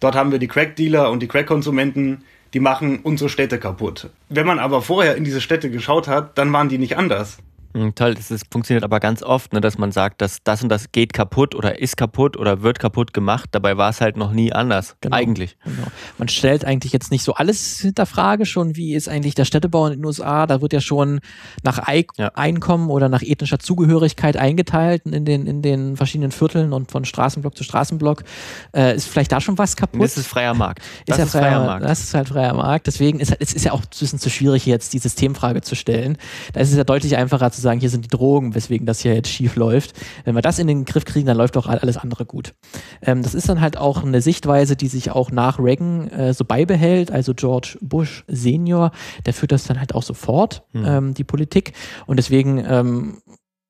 [0.00, 2.24] Dort haben wir die Crack-Dealer und die Crack-Konsumenten,
[2.56, 4.08] die machen unsere Städte kaputt.
[4.30, 7.36] Wenn man aber vorher in diese Städte geschaut hat, dann waren die nicht anders.
[7.76, 10.70] Mhm, toll, das ist, funktioniert aber ganz oft, ne, dass man sagt, dass das und
[10.70, 13.50] das geht kaputt oder ist kaputt oder wird kaputt gemacht.
[13.52, 14.96] Dabei war es halt noch nie anders.
[15.02, 15.58] Genau, eigentlich.
[15.62, 15.88] Genau.
[16.16, 19.88] Man stellt eigentlich jetzt nicht so alles hinter Frage schon, wie ist eigentlich der Städtebau
[19.88, 20.46] in den USA.
[20.46, 21.20] Da wird ja schon
[21.62, 22.28] nach Ei ja.
[22.34, 27.58] Einkommen oder nach ethnischer Zugehörigkeit eingeteilt in den, in den verschiedenen Vierteln und von Straßenblock
[27.58, 28.24] zu Straßenblock.
[28.74, 30.02] Äh, ist vielleicht da schon was kaputt?
[30.02, 30.80] Das ist freier Markt.
[31.06, 31.84] Das ist, ja ist freier, freier, Markt.
[31.84, 32.86] Das ist halt freier Markt.
[32.86, 36.16] Deswegen ist es ist ja auch ein bisschen zu schwierig, jetzt die Systemfrage zu stellen.
[36.54, 39.14] Da ist es ja deutlich einfacher zu sagen, hier sind die Drogen, weswegen das hier
[39.14, 39.94] jetzt schief läuft.
[40.24, 42.54] Wenn wir das in den Griff kriegen, dann läuft auch alles andere gut.
[43.02, 46.44] Ähm, das ist dann halt auch eine Sichtweise, die sich auch nach Reagan äh, so
[46.44, 47.10] beibehält.
[47.10, 48.92] Also George Bush Senior,
[49.24, 50.84] der führt das dann halt auch sofort, mhm.
[50.86, 51.72] ähm, die Politik.
[52.06, 53.18] Und deswegen ähm,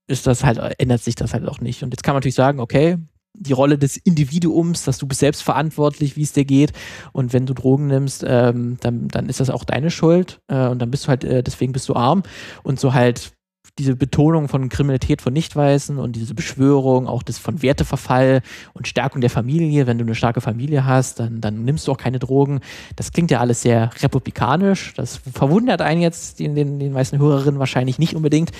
[0.06, 1.82] ist das halt, ändert sich das halt auch nicht.
[1.82, 2.98] Und jetzt kann man natürlich sagen, okay,
[3.38, 6.72] die Rolle des Individuums, dass du bist selbst verantwortlich, wie es dir geht.
[7.12, 10.40] Und wenn du Drogen nimmst, ähm, dann, dann ist das auch deine Schuld.
[10.48, 12.22] Äh, und dann bist du halt, äh, deswegen bist du arm.
[12.62, 13.32] Und so halt
[13.78, 18.42] diese Betonung von Kriminalität von Nichtweißen und diese Beschwörung, auch das von Werteverfall
[18.74, 19.86] und Stärkung der Familie.
[19.86, 22.60] Wenn du eine starke Familie hast, dann, dann nimmst du auch keine Drogen.
[22.96, 24.94] Das klingt ja alles sehr republikanisch.
[24.94, 28.50] Das verwundert einen jetzt, den, den, den meisten Hörerinnen wahrscheinlich nicht unbedingt.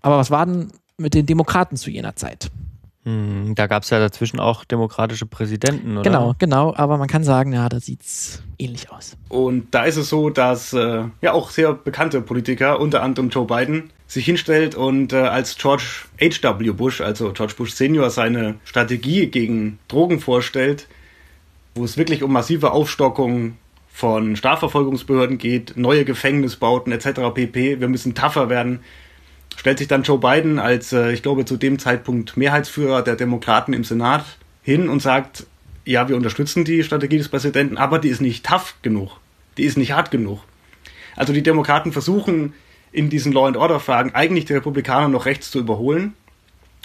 [0.00, 2.50] Aber was war denn mit den Demokraten zu jener Zeit?
[3.04, 6.02] Hm, da gab es ja dazwischen auch demokratische Präsidenten, oder?
[6.02, 9.16] Genau, genau, aber man kann sagen, ja, da sieht es ähnlich aus.
[9.28, 13.46] Und da ist es so, dass äh, ja auch sehr bekannte Politiker, unter anderem Joe
[13.46, 16.70] Biden, sich hinstellt und äh, als George H.W.
[16.72, 20.88] Bush, also George Bush Senior, seine Strategie gegen Drogen vorstellt,
[21.74, 27.20] wo es wirklich um massive Aufstockung von Strafverfolgungsbehörden geht, neue Gefängnisbauten etc.
[27.34, 27.80] pp.
[27.80, 28.80] Wir müssen tougher werden
[29.56, 33.72] stellt sich dann Joe Biden als, äh, ich glaube, zu dem Zeitpunkt Mehrheitsführer der Demokraten
[33.72, 34.24] im Senat
[34.62, 35.46] hin und sagt,
[35.84, 39.20] ja, wir unterstützen die Strategie des Präsidenten, aber die ist nicht tough genug.
[39.56, 40.40] Die ist nicht hart genug.
[41.16, 42.54] Also die Demokraten versuchen
[42.90, 46.14] in diesen Law and Order Fragen eigentlich die Republikaner noch rechts zu überholen.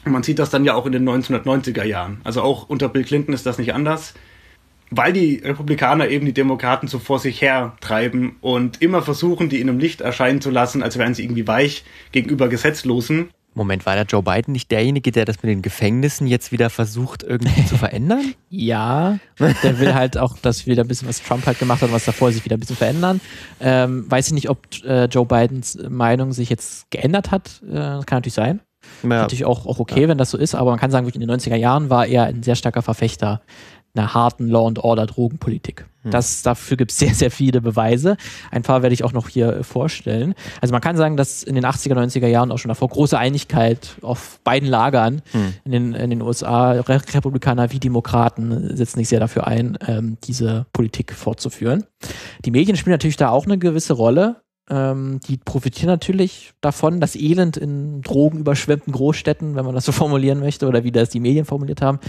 [0.06, 2.22] Und man sieht das dann ja auch in den 1990er Jahren.
[2.24, 4.14] Also auch unter Bill Clinton ist das nicht anders
[4.92, 9.60] weil die Republikaner eben die Demokraten so vor sich her treiben und immer versuchen, die
[9.60, 13.30] in einem Licht erscheinen zu lassen, als wären sie irgendwie weich gegenüber Gesetzlosen.
[13.56, 17.24] Moment, war der Joe Biden nicht derjenige, der das mit den Gefängnissen jetzt wieder versucht,
[17.24, 18.34] irgendwie zu verändern?
[18.52, 22.06] Ja, der will halt auch, dass wieder ein bisschen, was Trump halt gemacht hat, was
[22.06, 23.22] davor sich wieder ein bisschen verändern.
[23.62, 27.62] Ähm, weiß ich nicht, ob äh, Joe Bidens Meinung sich jetzt geändert hat.
[27.70, 28.62] Äh, kann natürlich sein.
[29.04, 29.10] Ja.
[29.10, 30.08] Natürlich auch, auch okay, ja.
[30.08, 32.42] wenn das so ist, aber man kann sagen, in den 90er Jahren war er ein
[32.42, 33.42] sehr starker Verfechter
[34.00, 35.86] einer harten Law and Order Drogenpolitik.
[36.04, 36.12] Hm.
[36.12, 38.18] Das, dafür gibt es sehr, sehr viele Beweise.
[38.52, 40.34] Ein paar werde ich auch noch hier äh, vorstellen.
[40.62, 43.96] Also man kann sagen, dass in den 80er, 90er Jahren auch schon davor große Einigkeit
[44.02, 45.54] auf beiden Lagern hm.
[45.66, 50.66] in, den, in den USA, Republikaner wie Demokraten setzen sich sehr dafür ein, ähm, diese
[50.74, 51.84] Politik fortzuführen.
[52.46, 54.38] Die Medien spielen natürlich da auch eine gewisse Rolle.
[54.70, 60.40] Ähm, die profitieren natürlich davon, das Elend in drogenüberschwemmten Großstädten, wenn man das so formulieren
[60.40, 62.00] möchte, oder wie das die Medien formuliert haben,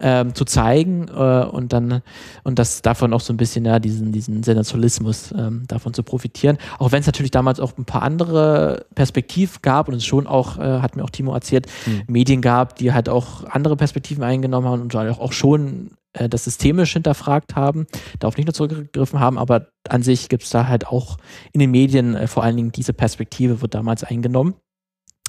[0.00, 2.02] ähm, zu zeigen äh, und dann
[2.44, 6.58] und das davon auch so ein bisschen ja diesen diesen Sensationalismus ähm, davon zu profitieren.
[6.78, 10.58] Auch wenn es natürlich damals auch ein paar andere Perspektiven gab und es schon auch
[10.58, 12.02] äh, hat mir auch Timo erzählt, mhm.
[12.06, 16.44] Medien gab, die halt auch andere Perspektiven eingenommen haben und auch, auch schon äh, das
[16.44, 17.86] systemisch hinterfragt haben,
[18.18, 21.18] darauf nicht nur zurückgegriffen haben, aber an sich gibt es da halt auch
[21.52, 24.54] in den Medien äh, vor allen Dingen diese Perspektive wird damals eingenommen.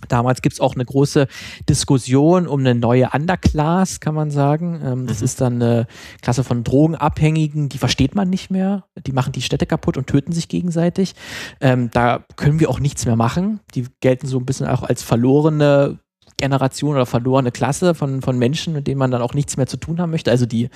[0.07, 1.27] Damals gibt es auch eine große
[1.69, 4.81] Diskussion um eine neue Underclass, kann man sagen.
[4.83, 5.25] Ähm, das mhm.
[5.25, 5.87] ist dann eine
[6.21, 8.85] Klasse von Drogenabhängigen, die versteht man nicht mehr.
[9.05, 11.13] Die machen die Städte kaputt und töten sich gegenseitig.
[11.59, 13.59] Ähm, da können wir auch nichts mehr machen.
[13.75, 15.99] Die gelten so ein bisschen auch als verlorene
[16.41, 19.77] Generation oder verlorene Klasse von, von Menschen, mit denen man dann auch nichts mehr zu
[19.77, 20.31] tun haben möchte.
[20.31, 20.69] Also die,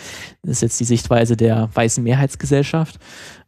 [0.43, 2.99] das ist jetzt die Sichtweise der weißen Mehrheitsgesellschaft.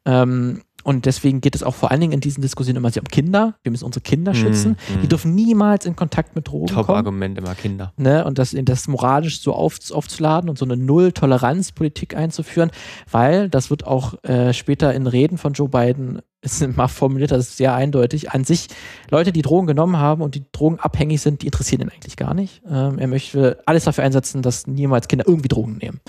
[0.06, 3.10] Ähm, und deswegen geht es auch vor allen Dingen in diesen Diskussionen immer sehr um
[3.10, 3.56] Kinder.
[3.62, 4.72] Wir müssen unsere Kinder mhm, schützen.
[4.72, 5.02] Mm, mm.
[5.02, 6.88] Die dürfen niemals in Kontakt mit Drogen Top kommen.
[6.88, 7.92] Top-Argument immer Kinder.
[7.98, 8.24] Ne?
[8.24, 12.72] Und das, das moralisch so auf, aufzuladen und so eine Null-Toleranz-Politik einzuführen,
[13.12, 16.22] weil das wird auch äh, später in Reden von Joe Biden
[16.62, 18.32] ist mal formuliert, das ist sehr eindeutig.
[18.32, 18.68] An sich,
[19.10, 22.34] Leute, die Drogen genommen haben und die Drogen abhängig sind, die interessieren ihn eigentlich gar
[22.34, 22.62] nicht.
[22.70, 26.00] Ähm, er möchte alles dafür einsetzen, dass niemals Kinder irgendwie Drogen nehmen.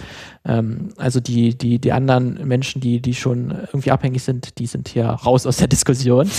[0.45, 4.89] Ähm, also die, die, die anderen Menschen, die, die schon irgendwie abhängig sind, die sind
[4.89, 6.31] hier raus aus der Diskussion.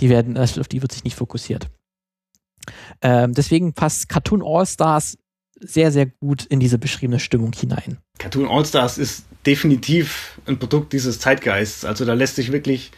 [0.00, 1.68] Die werden, auf die wird sich nicht fokussiert.
[3.00, 5.18] Ähm, deswegen passt Cartoon All Stars
[5.60, 7.98] sehr, sehr gut in diese beschriebene Stimmung hinein.
[8.18, 11.84] Cartoon All Stars ist definitiv ein Produkt dieses Zeitgeists.
[11.84, 12.90] Also da lässt sich wirklich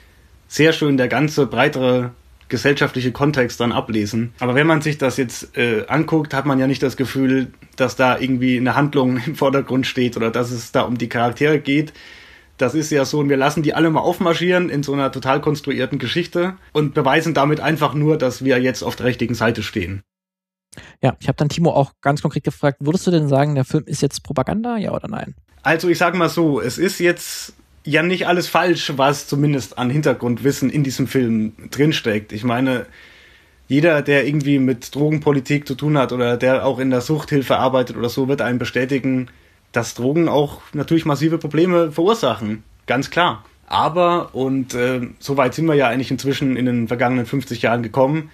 [0.54, 2.12] sehr schön der ganze breitere
[2.48, 4.32] gesellschaftliche Kontext dann ablesen.
[4.38, 7.96] Aber wenn man sich das jetzt äh, anguckt, hat man ja nicht das Gefühl, dass
[7.96, 11.92] da irgendwie eine Handlung im Vordergrund steht oder dass es da um die Charaktere geht.
[12.56, 15.40] Das ist ja so, und wir lassen die alle mal aufmarschieren in so einer total
[15.40, 20.02] konstruierten Geschichte und beweisen damit einfach nur, dass wir jetzt auf der richtigen Seite stehen.
[21.02, 23.84] Ja, ich habe dann Timo auch ganz konkret gefragt, würdest du denn sagen, der Film
[23.86, 25.34] ist jetzt Propaganda, ja oder nein?
[25.64, 29.90] Also ich sage mal so, es ist jetzt ja nicht alles falsch, was zumindest an
[29.90, 32.32] Hintergrundwissen in diesem Film drinsteckt.
[32.32, 32.86] Ich meine,
[33.68, 37.96] jeder, der irgendwie mit Drogenpolitik zu tun hat oder der auch in der Suchthilfe arbeitet
[37.96, 39.28] oder so, wird einem bestätigen,
[39.72, 42.62] dass Drogen auch natürlich massive Probleme verursachen.
[42.86, 43.44] Ganz klar.
[43.66, 47.82] Aber, und äh, so weit sind wir ja eigentlich inzwischen in den vergangenen 50 Jahren
[47.82, 48.30] gekommen,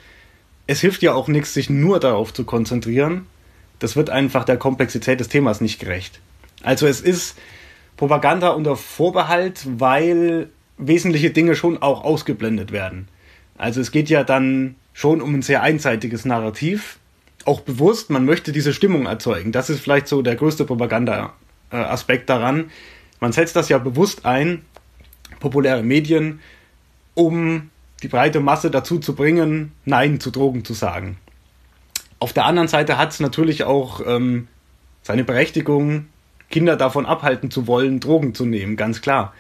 [0.67, 3.27] es hilft ja auch nichts, sich nur darauf zu konzentrieren.
[3.81, 6.21] Das wird einfach der Komplexität des Themas nicht gerecht.
[6.63, 7.37] Also es ist
[8.01, 13.09] Propaganda unter Vorbehalt, weil wesentliche Dinge schon auch ausgeblendet werden.
[13.59, 16.99] Also es geht ja dann schon um ein sehr einseitiges Narrativ,
[17.45, 19.53] auch bewusst, man möchte diese Stimmung erzeugen.
[19.53, 22.71] Das ist vielleicht so der größte Propaganda-Aspekt daran.
[23.21, 24.63] Man setzt das ja bewusst ein,
[25.39, 26.41] populäre Medien,
[27.13, 27.69] um
[28.03, 31.19] die breite Masse dazu zu bringen, Nein zu Drogen zu sagen.
[32.19, 34.49] Auf der anderen Seite hat es natürlich auch ähm,
[35.03, 36.07] seine Berechtigung,
[36.51, 39.33] Kinder davon abhalten zu wollen, Drogen zu nehmen, ganz klar.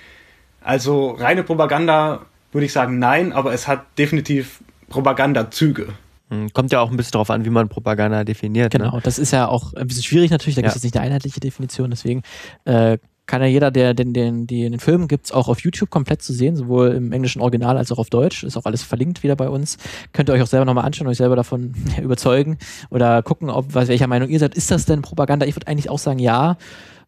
[0.62, 2.20] Also reine Propaganda
[2.52, 5.88] würde ich sagen nein, aber es hat definitiv Propagandazüge.
[6.30, 8.72] Hm, kommt ja auch ein bisschen darauf an, wie man Propaganda definiert.
[8.72, 9.00] Genau, ne?
[9.02, 11.40] das ist ja auch ein bisschen schwierig natürlich, da gibt es jetzt nicht eine einheitliche
[11.40, 12.22] Definition, deswegen
[12.64, 12.98] äh,
[13.30, 16.20] kann ja jeder, der den, den, den, den Film gibt es auch auf YouTube komplett
[16.20, 18.42] zu sehen, sowohl im englischen Original als auch auf Deutsch.
[18.42, 19.78] Ist auch alles verlinkt wieder bei uns.
[20.12, 22.58] Könnt ihr euch auch selber nochmal anschauen, euch selber davon überzeugen
[22.90, 24.56] oder gucken, ob was welcher Meinung ihr seid.
[24.56, 25.46] Ist das denn Propaganda?
[25.46, 26.56] Ich würde eigentlich auch sagen, ja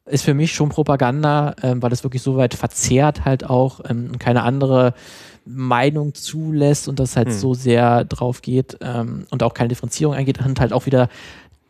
[0.07, 4.19] ist für mich schon Propaganda, ähm, weil es wirklich so weit verzerrt halt auch ähm,
[4.19, 4.95] keine andere
[5.45, 7.35] Meinung zulässt und das halt hm.
[7.35, 11.09] so sehr drauf geht ähm, und auch keine Differenzierung eingeht und halt auch wieder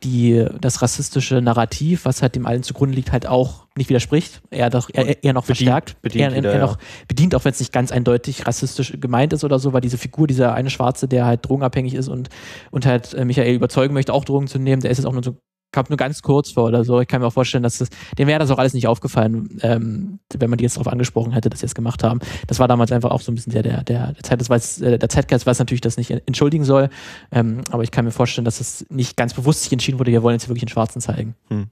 [0.04, 4.68] die, das rassistische Narrativ, was halt dem allen zugrunde liegt, halt auch nicht widerspricht, eher
[4.68, 7.60] doch eher, eher noch bedient, verstärkt, bedient eher, wieder, eher noch bedient, auch wenn es
[7.60, 11.26] nicht ganz eindeutig rassistisch gemeint ist oder so, weil diese Figur, dieser eine Schwarze, der
[11.26, 12.30] halt drogenabhängig ist und,
[12.70, 15.22] und halt äh, Michael überzeugen möchte, auch Drogen zu nehmen, der ist jetzt auch nur
[15.22, 15.36] so
[15.72, 17.00] kommt nur ganz kurz vor oder so.
[17.00, 20.18] Ich kann mir auch vorstellen, dass das, dem wäre das auch alles nicht aufgefallen, ähm,
[20.36, 22.20] wenn man die jetzt darauf angesprochen hätte, dass sie es gemacht haben.
[22.46, 24.80] Das war damals einfach auch so ein bisschen der, der, der, der Zeit, das weiß,
[24.82, 26.90] äh, der Zeitgeist weiß natürlich, das nicht entschuldigen soll.
[27.30, 30.22] Ähm, aber ich kann mir vorstellen, dass es nicht ganz bewusst sich entschieden wurde, wir
[30.22, 31.34] wollen jetzt wirklich den Schwarzen zeigen.
[31.48, 31.68] Hm.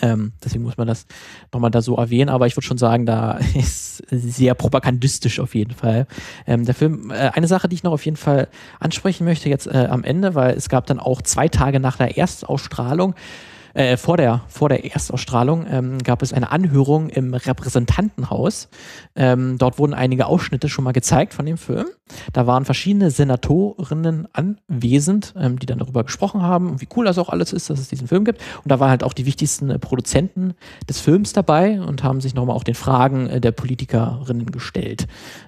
[0.00, 1.06] Ähm, deswegen muss man das
[1.52, 5.72] nochmal da so erwähnen, aber ich würde schon sagen, da ist sehr propagandistisch auf jeden
[5.72, 6.06] Fall.
[6.46, 8.48] Ähm, der Film, äh, eine Sache, die ich noch auf jeden Fall
[8.80, 12.18] ansprechen möchte jetzt äh, am Ende, weil es gab dann auch zwei Tage nach der
[12.18, 13.16] Erstausstrahlung äh,
[13.96, 18.68] vor, der, vor der Erstausstrahlung ähm, gab es eine Anhörung im Repräsentantenhaus.
[19.16, 21.86] Ähm, dort wurden einige Ausschnitte schon mal gezeigt von dem Film.
[22.32, 27.30] Da waren verschiedene Senatorinnen anwesend, ähm, die dann darüber gesprochen haben, wie cool das auch
[27.30, 28.40] alles ist, dass es diesen Film gibt.
[28.62, 30.54] Und da waren halt auch die wichtigsten äh, Produzenten
[30.88, 35.06] des Films dabei und haben sich nochmal auch den Fragen äh, der Politikerinnen gestellt.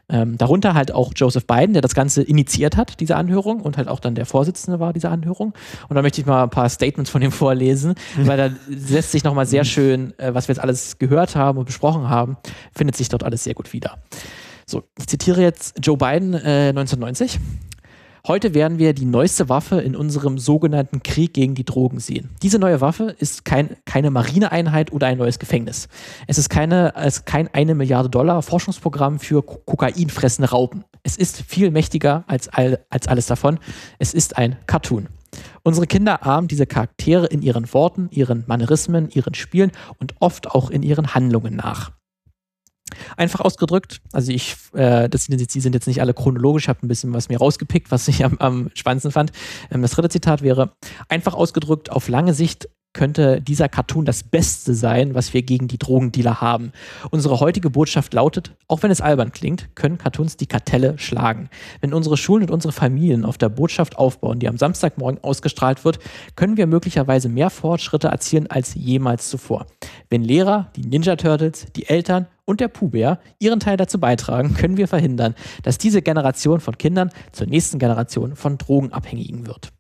[0.09, 3.89] Ähm, darunter halt auch Joseph Biden, der das Ganze initiiert hat, diese Anhörung, und halt
[3.89, 5.53] auch dann der Vorsitzende war dieser Anhörung.
[5.89, 9.25] Und da möchte ich mal ein paar Statements von ihm vorlesen, weil da lässt sich
[9.25, 12.37] nochmal sehr schön, äh, was wir jetzt alles gehört haben und besprochen haben,
[12.75, 13.99] findet sich dort alles sehr gut wieder.
[14.67, 17.39] So, ich zitiere jetzt Joe Biden äh, 1990.
[18.27, 22.31] Heute werden wir die neueste Waffe in unserem sogenannten Krieg gegen die Drogen sehen.
[22.43, 25.87] Diese neue Waffe ist kein, keine Marineeinheit oder ein neues Gefängnis.
[26.27, 30.85] Es ist, keine, es ist kein eine Milliarde Dollar Forschungsprogramm für kokainfressende Raupen.
[31.05, 33.61] Es ist viel mächtiger als, all, als alles davon.
[34.01, 35.07] Es ist ein Cartoon.
[35.63, 40.71] Unsere Kinder ahmen diese Charaktere in ihren Worten, ihren Manierismen, ihren Spielen und oft auch
[40.71, 41.93] in ihren Handlungen nach.
[43.17, 46.87] Einfach ausgedrückt, also ich, äh, das sind jetzt, die sind jetzt nicht alle chronologisch, habe
[46.87, 49.33] ein bisschen was mir rausgepickt, was ich am, am spannendsten fand.
[49.71, 50.73] Ähm, das dritte Zitat wäre,
[51.09, 55.79] einfach ausgedrückt, auf lange Sicht könnte dieser Cartoon das Beste sein, was wir gegen die
[55.79, 56.73] Drogendealer haben.
[57.11, 61.51] Unsere heutige Botschaft lautet, auch wenn es albern klingt, können Cartoons die Kartelle schlagen.
[61.83, 65.99] Wenn unsere Schulen und unsere Familien auf der Botschaft aufbauen, die am Samstagmorgen ausgestrahlt wird,
[66.37, 69.67] können wir möglicherweise mehr Fortschritte erzielen als jemals zuvor.
[70.09, 74.79] Wenn Lehrer, die Ninja Turtles, die Eltern und der Puber ihren Teil dazu beitragen, können
[74.79, 79.76] wir verhindern, dass diese Generation von Kindern zur nächsten Generation von Drogenabhängigen wird.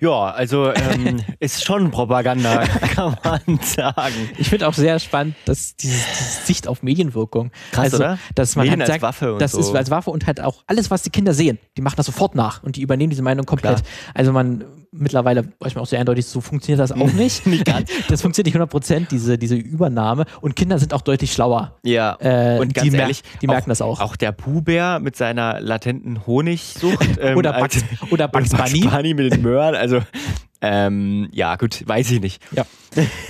[0.00, 4.30] Ja, also ähm, ist schon Propaganda, kann man sagen.
[4.38, 7.50] Ich finde auch sehr spannend, dass diese, diese Sicht auf Medienwirkung.
[7.72, 8.18] Krass, also, oder?
[8.34, 9.58] Dass man Medien halt als sagt, Waffe und das so.
[9.58, 12.36] ist als Waffe und halt auch alles, was die Kinder sehen, die machen das sofort
[12.36, 13.82] nach und die übernehmen diese Meinung komplett.
[14.14, 17.46] Also man mittlerweile weiß man auch sehr eindeutig, so funktioniert das auch nicht.
[17.46, 17.90] Nicht ganz.
[18.08, 20.24] Das funktioniert nicht 100 Prozent, diese, diese Übernahme.
[20.40, 21.76] Und Kinder sind auch deutlich schlauer.
[21.84, 24.00] Ja, Äh, und ganz die mer- ehrlich, die merken das auch.
[24.00, 27.18] Auch der Puh-Bär mit seiner latenten Honigsucht.
[27.20, 28.80] ähm, Oder Bugs- oder Bugs Bunny.
[28.86, 30.00] Bunny mit den Möhren, also
[30.60, 32.42] ähm, ja gut, weiß ich nicht.
[32.52, 32.66] Ja.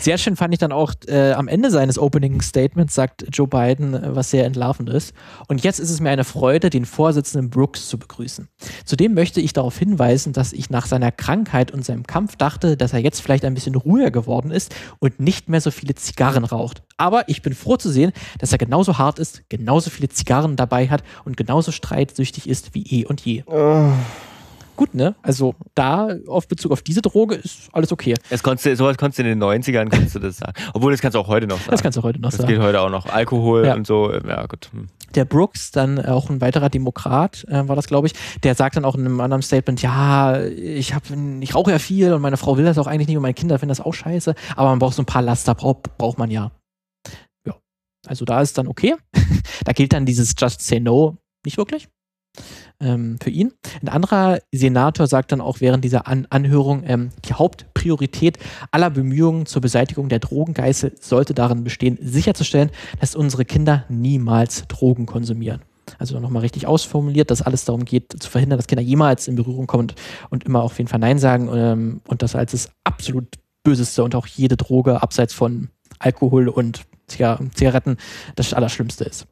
[0.01, 3.93] Sehr schön fand ich dann auch äh, am Ende seines Opening Statements sagt Joe Biden,
[3.93, 5.13] äh, was sehr entlarvend ist.
[5.47, 8.49] Und jetzt ist es mir eine Freude, den Vorsitzenden Brooks zu begrüßen.
[8.85, 12.93] Zudem möchte ich darauf hinweisen, dass ich nach seiner Krankheit und seinem Kampf dachte, dass
[12.93, 16.83] er jetzt vielleicht ein bisschen ruhiger geworden ist und nicht mehr so viele Zigarren raucht.
[16.97, 20.89] Aber ich bin froh zu sehen, dass er genauso hart ist, genauso viele Zigarren dabei
[20.89, 23.43] hat und genauso streitsüchtig ist wie eh und je.
[24.89, 25.15] Gut, ne?
[25.23, 28.15] Also da auf Bezug auf diese Droge ist alles okay.
[28.31, 30.53] Das konntest du, sowas konntest du in den 90ern kannst du das sagen.
[30.75, 31.71] Obwohl, das kannst du auch heute noch sagen.
[31.71, 32.49] Das kannst du heute noch Das sagen.
[32.49, 33.07] geht heute auch noch.
[33.07, 33.75] Alkohol Ja.
[33.75, 34.71] und so, ja gut.
[34.73, 34.87] Hm.
[35.15, 38.85] der Brooks, dann auch ein weiterer Demokrat, äh, war das, glaube ich, der sagt dann
[38.85, 41.03] auch in einem anderen Statement, ja, ich hab,
[41.41, 43.59] ich rauche ja viel und meine Frau will das auch eigentlich nicht und meine Kinder
[43.59, 46.51] finden das auch scheiße, aber man braucht so ein paar Laster, braucht, braucht man ja.
[47.47, 47.55] Ja.
[48.07, 48.97] Also da ist dann okay.
[49.65, 51.89] da gilt dann dieses Just Say No nicht wirklich.
[52.81, 53.53] Ähm, für ihn.
[53.83, 58.39] Ein anderer Senator sagt dann auch während dieser An Anhörung, ähm, die Hauptpriorität
[58.71, 65.07] aller Bemühungen zur Beseitigung der Drogengeißel sollte darin bestehen, sicherzustellen, dass unsere Kinder niemals Drogen
[65.07, 65.63] konsumieren.
[65.99, 69.67] Also nochmal richtig ausformuliert, dass alles darum geht, zu verhindern, dass Kinder jemals in Berührung
[69.67, 69.95] kommen und,
[70.31, 73.27] und immer auf jeden Fall Nein sagen ähm, und das als das absolut
[73.65, 77.97] Böseste und auch jede Droge abseits von Alkohol und Ziga Zigaretten
[78.37, 79.27] das Allerschlimmste ist.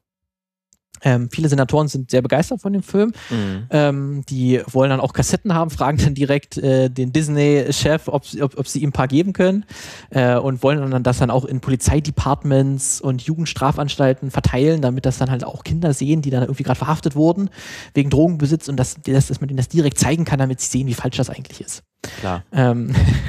[1.03, 3.13] Ähm, viele Senatoren sind sehr begeistert von dem Film.
[3.31, 3.67] Mhm.
[3.71, 8.43] Ähm, die wollen dann auch Kassetten haben, fragen dann direkt äh, den Disney-Chef, ob, sie-
[8.43, 9.65] ob, ob sie ihm ein paar geben können
[10.11, 15.31] äh, und wollen dann das dann auch in Polizeidepartments und Jugendstrafanstalten verteilen, damit das dann
[15.31, 17.51] halt auch Kinder sehen, die dann irgendwie gerade verhaftet wurden
[17.95, 20.87] wegen Drogenbesitz und dass, dass, dass man ihnen das direkt zeigen kann, damit sie sehen,
[20.87, 21.83] wie falsch das eigentlich ist.
[22.21, 22.43] Klar.
[22.53, 22.95] Ähm,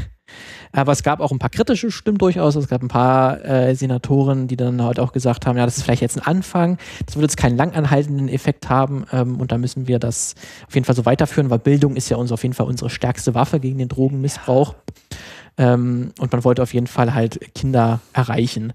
[0.71, 2.55] aber es gab auch ein paar kritische Stimmen durchaus.
[2.55, 5.83] Es gab ein paar äh, Senatoren, die dann halt auch gesagt haben, ja, das ist
[5.83, 6.77] vielleicht jetzt ein Anfang.
[7.05, 10.35] Das wird jetzt keinen langanhaltenden Effekt haben ähm, und da müssen wir das
[10.67, 13.35] auf jeden Fall so weiterführen, weil Bildung ist ja uns auf jeden Fall unsere stärkste
[13.35, 14.75] Waffe gegen den Drogenmissbrauch.
[15.57, 18.73] Ähm, und man wollte auf jeden Fall halt Kinder erreichen.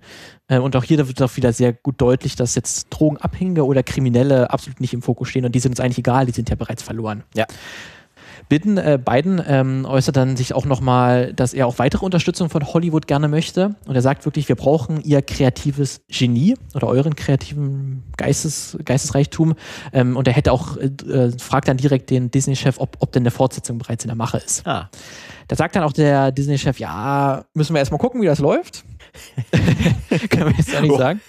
[0.49, 4.51] Äh, und auch hier wird auch wieder sehr gut deutlich, dass jetzt Drogenabhängige oder Kriminelle
[4.51, 6.83] absolut nicht im Fokus stehen und die sind uns eigentlich egal, die sind ja bereits
[6.83, 7.23] verloren.
[7.35, 7.47] Ja.
[8.49, 12.67] Biden, äh, Biden ähm, äußert dann sich auch nochmal, dass er auch weitere Unterstützung von
[12.67, 13.75] Hollywood gerne möchte.
[13.87, 19.55] Und er sagt wirklich, wir brauchen ihr kreatives Genie oder euren kreativen Geistes, Geistesreichtum.
[19.93, 23.23] Ähm, und er hätte auch, äh, äh fragt dann direkt den Disney-Chef, ob, ob denn
[23.23, 24.67] eine Fortsetzung bereits in der Mache ist.
[24.67, 24.91] Ah.
[25.49, 28.85] Da sagt dann auch der Disney-Chef, ja, müssen wir erstmal gucken, wie das läuft.
[30.31, 31.21] Können wir jetzt auch nicht sagen.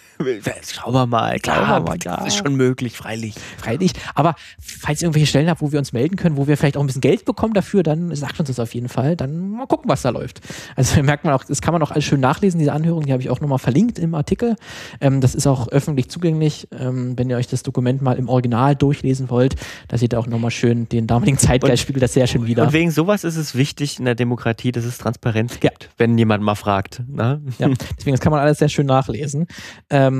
[0.71, 2.17] Schauen wir mal, klar, wir mal, klar.
[2.17, 3.35] das ist schon möglich, freilich.
[3.57, 3.91] Freilich.
[4.15, 6.81] Aber falls ihr irgendwelche Stellen habt, wo wir uns melden können, wo wir vielleicht auch
[6.81, 9.15] ein bisschen Geld bekommen dafür, dann sagt uns das auf jeden Fall.
[9.15, 10.41] Dann mal gucken, was da läuft.
[10.75, 13.21] Also merkt man auch, das kann man auch alles schön nachlesen, diese Anhörung, die habe
[13.21, 14.55] ich auch nochmal verlinkt im Artikel.
[15.01, 16.67] Ähm, das ist auch öffentlich zugänglich.
[16.77, 19.55] Ähm, wenn ihr euch das Dokument mal im Original durchlesen wollt,
[19.87, 22.63] da seht ihr auch nochmal schön den damaligen Zeitgeist, spiegelt das sehr schön wieder.
[22.63, 26.43] Und wegen sowas ist es wichtig in der Demokratie, dass es Transparenz gibt, wenn jemand
[26.43, 27.01] mal fragt.
[27.07, 27.41] Ne?
[27.59, 29.47] Ja, deswegen, das kann man alles sehr schön nachlesen.
[29.89, 30.12] Ähm,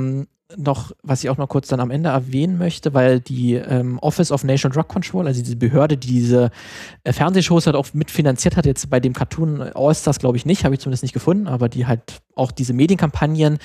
[0.56, 4.30] noch, was ich auch noch kurz dann am Ende erwähnen möchte, weil die ähm, Office
[4.30, 6.50] of National Drug Control, also diese Behörde, die diese
[7.02, 10.74] äh, Fernsehshows halt auch mitfinanziert hat, jetzt bei dem Cartoon All-Stars glaube ich nicht, habe
[10.74, 13.58] ich zumindest nicht gefunden, aber die halt auch diese Medienkampagnen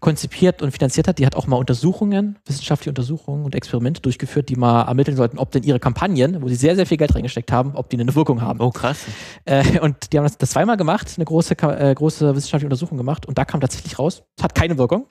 [0.00, 4.56] konzipiert und finanziert hat, die hat auch mal Untersuchungen, wissenschaftliche Untersuchungen und Experimente durchgeführt, die
[4.56, 7.76] mal ermitteln sollten, ob denn ihre Kampagnen, wo sie sehr, sehr viel Geld reingesteckt haben,
[7.76, 8.60] ob die eine Wirkung haben.
[8.60, 8.98] Oh, krass.
[9.44, 13.26] Äh, und die haben das, das zweimal gemacht, eine große, äh, große wissenschaftliche Untersuchung gemacht
[13.26, 15.06] und da kam tatsächlich raus, es hat keine Wirkung.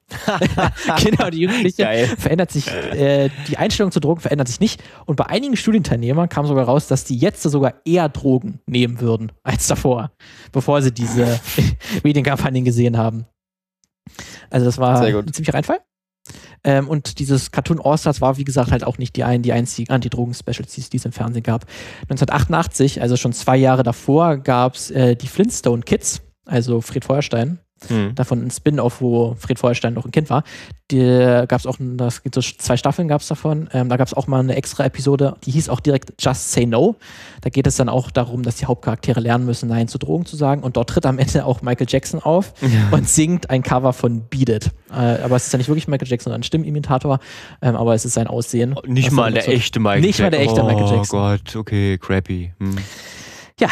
[1.03, 2.07] genau, die Jugendliche Geil.
[2.17, 4.83] verändert sich, äh, die Einstellung zu Drogen verändert sich nicht.
[5.05, 9.31] Und bei einigen Studienteilnehmern kam sogar raus, dass die jetzt sogar eher Drogen nehmen würden
[9.43, 10.11] als davor,
[10.51, 11.39] bevor sie diese
[12.03, 13.00] Medienkampagnen gesehen haben.
[14.49, 15.79] Also das war ein ziemlicher Reinfall.
[16.63, 19.91] Ähm, und dieses Cartoon All-Stars war, wie gesagt, halt auch nicht die, ein, die einzigen
[19.91, 21.65] Anti-Drogen-Specials, die es im Fernsehen gab.
[22.03, 27.59] 1988, also schon zwei Jahre davor, gab es äh, die Flintstone Kids, also Fred Feuerstein.
[27.87, 28.13] Hm.
[28.15, 30.43] Davon ein Spin-off, wo Fred Feuerstein noch ein Kind war.
[30.91, 30.99] Die
[31.47, 33.69] gab es auch, das gibt so zwei Staffeln gab es davon.
[33.73, 36.65] Ähm, da gab es auch mal eine extra Episode, die hieß auch direkt Just Say
[36.65, 36.97] No.
[37.41, 40.35] Da geht es dann auch darum, dass die Hauptcharaktere lernen müssen, Nein zu Drogen zu
[40.35, 40.61] sagen.
[40.63, 42.53] Und dort tritt am Ende auch Michael Jackson auf
[42.91, 44.71] und singt ein Cover von Beat It.
[44.91, 47.19] Äh, aber es ist ja nicht wirklich Michael Jackson, sondern ein Stimmenimitator.
[47.61, 48.75] Ähm, aber es ist sein Aussehen.
[48.85, 51.19] Nicht Was mal der so- echte Michael Nicht mal der echte Michael Oh Jackson.
[51.19, 52.53] Gott, okay, crappy.
[52.59, 52.75] Hm.
[53.59, 53.69] Ja,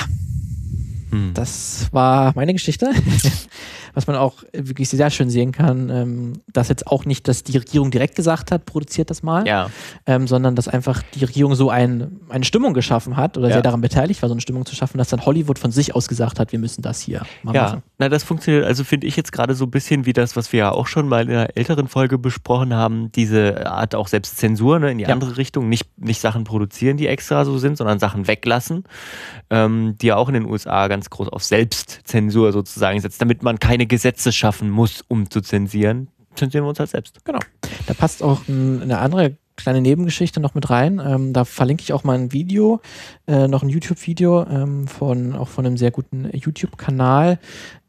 [1.12, 1.32] Hm.
[1.34, 2.91] das war meine Geschichte.
[3.99, 7.57] Was man auch wirklich sehr schön sehen kann, ähm, dass jetzt auch nicht, dass die
[7.57, 9.69] Regierung direkt gesagt hat, produziert das mal, Ja,
[10.05, 13.55] ähm, sondern dass einfach die Regierung so ein, eine Stimmung geschaffen hat oder Ja.
[13.55, 16.07] sehr daran beteiligt war, so eine Stimmung zu schaffen, dass dann Hollywood von sich aus
[16.07, 17.63] gesagt hat, wir müssen das hier mal ja.
[17.63, 17.83] machen.
[17.97, 20.59] Na, das funktioniert, also finde ich jetzt gerade so ein bisschen wie das, was wir
[20.59, 24.91] ja auch schon mal in einer älteren Folge besprochen haben, diese Art auch Selbstzensur ne,
[24.91, 25.09] in die Ja.
[25.09, 28.85] andere Richtung, nicht, nicht Sachen produzieren, die extra so sind, sondern Sachen weglassen,
[29.49, 33.59] ähm, die ja auch in den USA ganz groß auf Selbstzensur sozusagen setzt, damit man
[33.59, 36.07] keine Gesetze schaffen muss, um zu zensieren.
[36.35, 37.25] Zensieren wir uns halt selbst.
[37.25, 37.39] Genau.
[37.87, 41.01] Da passt auch ein, eine andere kleine Nebengeschichte noch mit rein.
[41.05, 42.79] Ähm, da verlinke ich auch mal ein Video,
[43.27, 47.39] äh, noch ein YouTube-Video ähm, von auch von einem sehr guten YouTube-Kanal.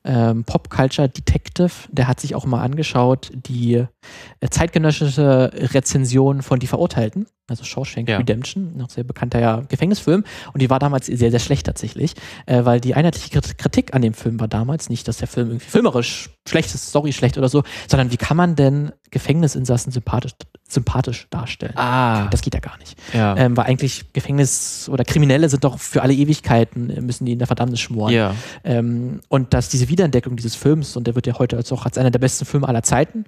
[0.03, 6.59] Ähm, Pop Culture Detective, der hat sich auch mal angeschaut, die äh, zeitgenössische Rezension von
[6.59, 8.17] Die Verurteilten, also Shawshank Ja.
[8.19, 10.25] Redemption, noch sehr bekannter ja, Gefängnisfilm.
[10.53, 12.15] Und die war damals sehr, sehr schlecht tatsächlich,
[12.47, 15.49] äh, weil die einheitliche Krit- Kritik an dem Film war damals nicht, dass der Film
[15.49, 20.33] irgendwie filmerisch schlecht ist, Story schlecht oder so, sondern wie kann man denn Gefängnisinsassen sympathisch,
[20.69, 21.77] sympathisch darstellen?
[21.77, 22.97] Ah, Das geht ja gar nicht.
[23.13, 23.37] ja.
[23.37, 27.39] Ähm, weil eigentlich Gefängnis oder Kriminelle sind doch für alle Ewigkeiten, äh, müssen die in
[27.39, 28.13] der Verdammnis schmoren.
[28.15, 28.35] ja.
[28.65, 31.99] Ähm, und dass diese Wiederentdeckung dieses Films, und der wird ja heute als auch als
[31.99, 33.25] einer der besten Filme aller Zeiten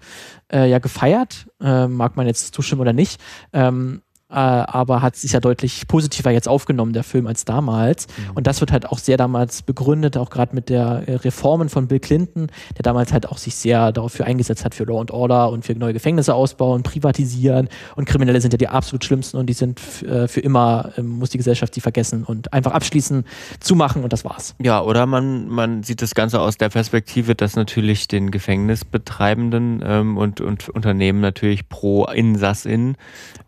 [0.50, 3.20] äh, ja gefeiert, äh, mag man jetzt zustimmen oder nicht,
[3.52, 4.02] ähm,
[4.32, 8.06] äh, aber hat sich ja deutlich positiver jetzt aufgenommen, der Film, als damals.
[8.34, 11.86] Und das wird halt auch sehr damals begründet, auch gerade mit der äh, Reformen von
[11.86, 15.50] Bill Clinton, der damals halt auch sich sehr dafür eingesetzt hat, für Law and Order
[15.50, 17.68] und für neue Gefängnisse ausbauen, privatisieren.
[17.94, 21.30] Und Kriminelle sind ja die absolut schlimmsten und die sind äh, für immer, ähm, muss
[21.30, 23.24] die Gesellschaft sie vergessen und einfach abschließen,
[23.60, 24.54] zumachen und das war's.
[24.62, 30.16] Ja, oder man, man sieht das Ganze aus der Perspektive, dass natürlich den Gefängnisbetreibenden ähm,
[30.16, 32.96] und, und Unternehmen natürlich pro Insassin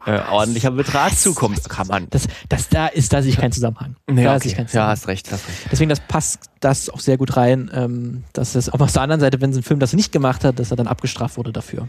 [0.06, 1.68] äh, ordentlicher Betrag zukommt.
[1.68, 2.06] Kann man.
[2.10, 3.96] Das, das, da ist da sich kein Zusammenhang.
[4.06, 4.44] Nee, da okay.
[4.48, 4.90] sich kein Ja, Zusammenhang.
[4.92, 5.58] hast recht, hast recht.
[5.72, 9.20] Deswegen das passt das auch sehr gut rein, ähm, dass es auch auf der anderen
[9.20, 11.88] Seite, wenn so ein Film das nicht gemacht hat, dass er dann abgestraft wurde dafür.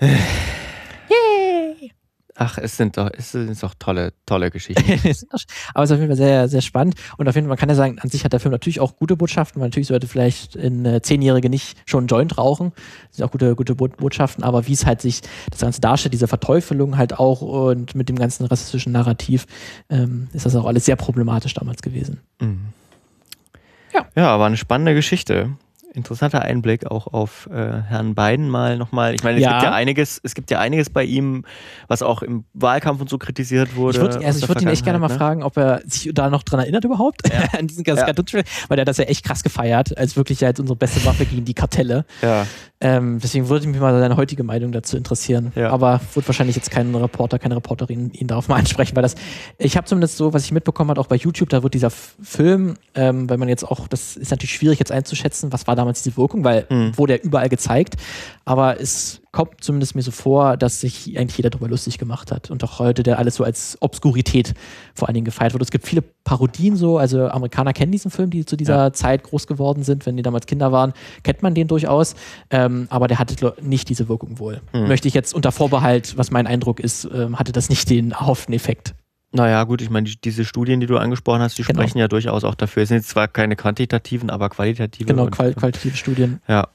[2.38, 4.84] Ach, es sind doch, es sind doch tolle, tolle Geschichten.
[5.74, 6.94] Aber es ist auf jeden Fall sehr, sehr spannend.
[7.16, 8.96] Und auf jeden Fall, man kann ja sagen, an sich hat der Film natürlich auch
[8.96, 12.72] gute Botschaften, weil natürlich sollte vielleicht ein äh, Zehnjährige nicht schon einen Joint rauchen.
[13.08, 16.12] Das sind auch gute, gute Bo Botschaften, aber wie es halt sich das Ganze darstellt,
[16.12, 19.46] diese Verteufelung halt auch und mit dem ganzen rassistischen Narrativ,
[19.88, 22.20] ähm, ist das auch alles sehr problematisch damals gewesen.
[24.14, 25.56] Ja, war eine spannende Geschichte.
[25.96, 29.14] Interessanter Einblick auch auf äh, Herrn Biden mal nochmal.
[29.14, 29.52] Ich meine, es Ja.
[29.52, 31.44] gibt ja einiges, es gibt ja einiges bei ihm,
[31.88, 33.96] was auch im Wahlkampf und so kritisiert wurde.
[33.96, 35.90] Ich würde aus also ich der würd ihn echt gerne mal Vergangenheit, fragen, ob er
[35.90, 37.22] sich da noch dran erinnert überhaupt,
[37.58, 38.06] an diesen ganzen Ja.
[38.12, 41.44] Cartoon weil er das ja echt krass gefeiert, als wirklich als unsere beste Waffe gegen
[41.44, 41.86] die Kartelle.
[41.86, 42.04] Ne?
[42.22, 42.46] Ja.
[42.78, 45.52] Ähm, deswegen würde mich mal seine heutige Meinung dazu interessieren.
[45.54, 45.70] Ja.
[45.70, 49.14] Aber wird wahrscheinlich jetzt kein Reporter, keine Reporterin ihn darauf mal ansprechen, weil das,
[49.56, 52.74] ich habe zumindest so, was ich mitbekommen habe, auch bei YouTube, da wird dieser Film,
[52.94, 56.16] ähm, weil man jetzt auch, das ist natürlich schwierig jetzt einzuschätzen, was war damals diese
[56.16, 56.96] Wirkung, weil Mhm.
[56.98, 57.94] wurde ja überall gezeigt,
[58.44, 62.50] aber es kommt zumindest mir so vor, dass sich eigentlich jeder darüber lustig gemacht hat
[62.50, 64.54] und auch heute der alles so als Obskurität
[64.94, 65.62] vor allen Dingen gefeiert wird.
[65.62, 68.92] Es gibt viele Parodien so, also Amerikaner kennen diesen Film, die zu dieser Ja.
[68.92, 72.14] Zeit groß geworden sind, wenn die damals Kinder waren, kennt man den durchaus,
[72.50, 74.60] ähm, aber der hatte nicht diese Wirkung wohl.
[74.72, 74.88] Hm.
[74.88, 78.54] Möchte ich jetzt unter Vorbehalt, was mein Eindruck ist, ähm, hatte das nicht den erhofften
[78.54, 78.94] Effekt.
[79.36, 81.80] Naja, gut, ich meine, die, diese Studien, die du angesprochen hast, die Genau.
[81.82, 82.82] sprechen ja durchaus auch dafür.
[82.84, 85.04] Es sind jetzt zwar keine quantitativen, aber qualitative.
[85.06, 86.40] Genau, qual qualitative Studien.
[86.48, 86.68] Ja.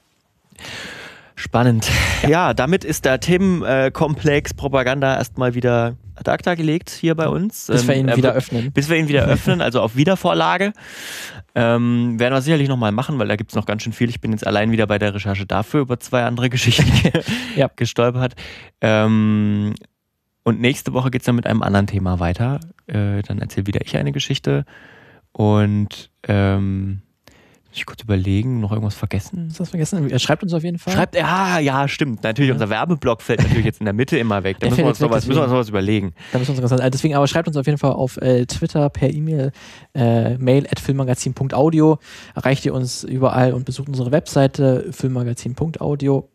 [1.34, 1.90] Spannend.
[2.28, 7.66] Ja, damit ist der Themenkomplex Propaganda erstmal wieder ad acta gelegt hier bei uns.
[7.66, 8.70] Bis wir Ähm, ihn er wieder öffnen.
[8.70, 10.72] Bis wir ihn wieder öffnen, also auf Wiedervorlage.
[11.54, 14.08] Ähm, werden wir sicherlich nochmal machen, weil da gibt es noch ganz schön viel.
[14.08, 16.86] Ich bin jetzt allein wieder bei der Recherche dafür über zwei andere Geschichten
[17.56, 17.68] Ja.
[17.74, 18.34] gestolpert.
[18.80, 19.74] Ähm,
[20.44, 22.60] und nächste Woche geht es dann mit einem anderen Thema weiter.
[22.86, 24.64] Äh, dann erzähle wieder ich eine Geschichte.
[25.32, 27.02] Und ähm,
[27.72, 29.46] muss ich kurz überlegen, noch irgendwas vergessen?
[29.48, 30.10] Hast du das vergessen?
[30.10, 30.92] Er schreibt uns auf jeden Fall.
[30.92, 32.22] Schreibt, ja, ja, stimmt.
[32.22, 34.58] Natürlich, unser Werbeblock fällt natürlich jetzt in der Mitte immer weg.
[34.60, 35.54] Da müssen wir, uns jetzt weg, noch was, müssen wir uns deswegen.
[35.54, 36.14] noch was überlegen.
[36.32, 38.90] Da müssen wir uns ganz deswegen, aber schreibt uns auf jeden Fall auf äh, Twitter
[38.90, 39.52] per E-Mail,
[39.94, 41.98] äh, mail at filmmagazin.audio.
[42.34, 46.28] Erreicht ihr uns überall und besucht unsere Webseite filmmagazin.audio.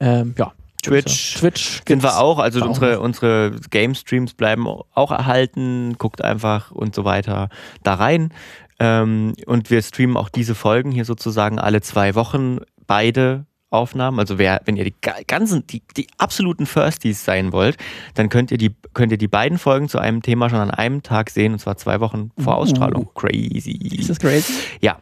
[0.00, 0.52] Ähm, ja.
[0.82, 1.34] Twitch.
[1.38, 5.94] Twitch Sind wir auch, also auch unsere, unsere Game-Streams bleiben auch erhalten.
[5.98, 7.48] Guckt einfach und so weiter
[7.82, 8.32] da rein.
[8.80, 14.18] Ähm, und wir streamen auch diese Folgen hier sozusagen alle zwei Wochen, beide Aufnahmen.
[14.18, 17.76] Also wer, wenn ihr die ga- ganzen, die, die absoluten Firsties sein wollt,
[18.14, 21.02] dann könnt ihr die, könnt ihr die beiden Folgen zu einem Thema schon an einem
[21.02, 22.60] Tag sehen, und zwar zwei Wochen vor Uh.
[22.60, 23.10] Ausstrahlung.
[23.14, 23.96] Crazy.
[23.98, 24.52] Ist das crazy?
[24.80, 24.98] Ja.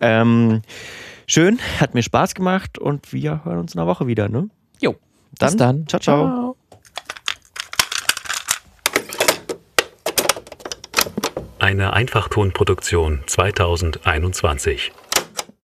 [0.00, 0.60] Ähm,
[1.26, 4.50] schön, hat mir Spaß gemacht und wir hören uns in einer Woche wieder, ne?
[4.84, 4.96] Jo.
[5.38, 5.88] Dann, Bis dann.
[5.88, 6.56] Ciao, ciao.
[11.58, 14.92] Eine Einfachtonproduktion 2021.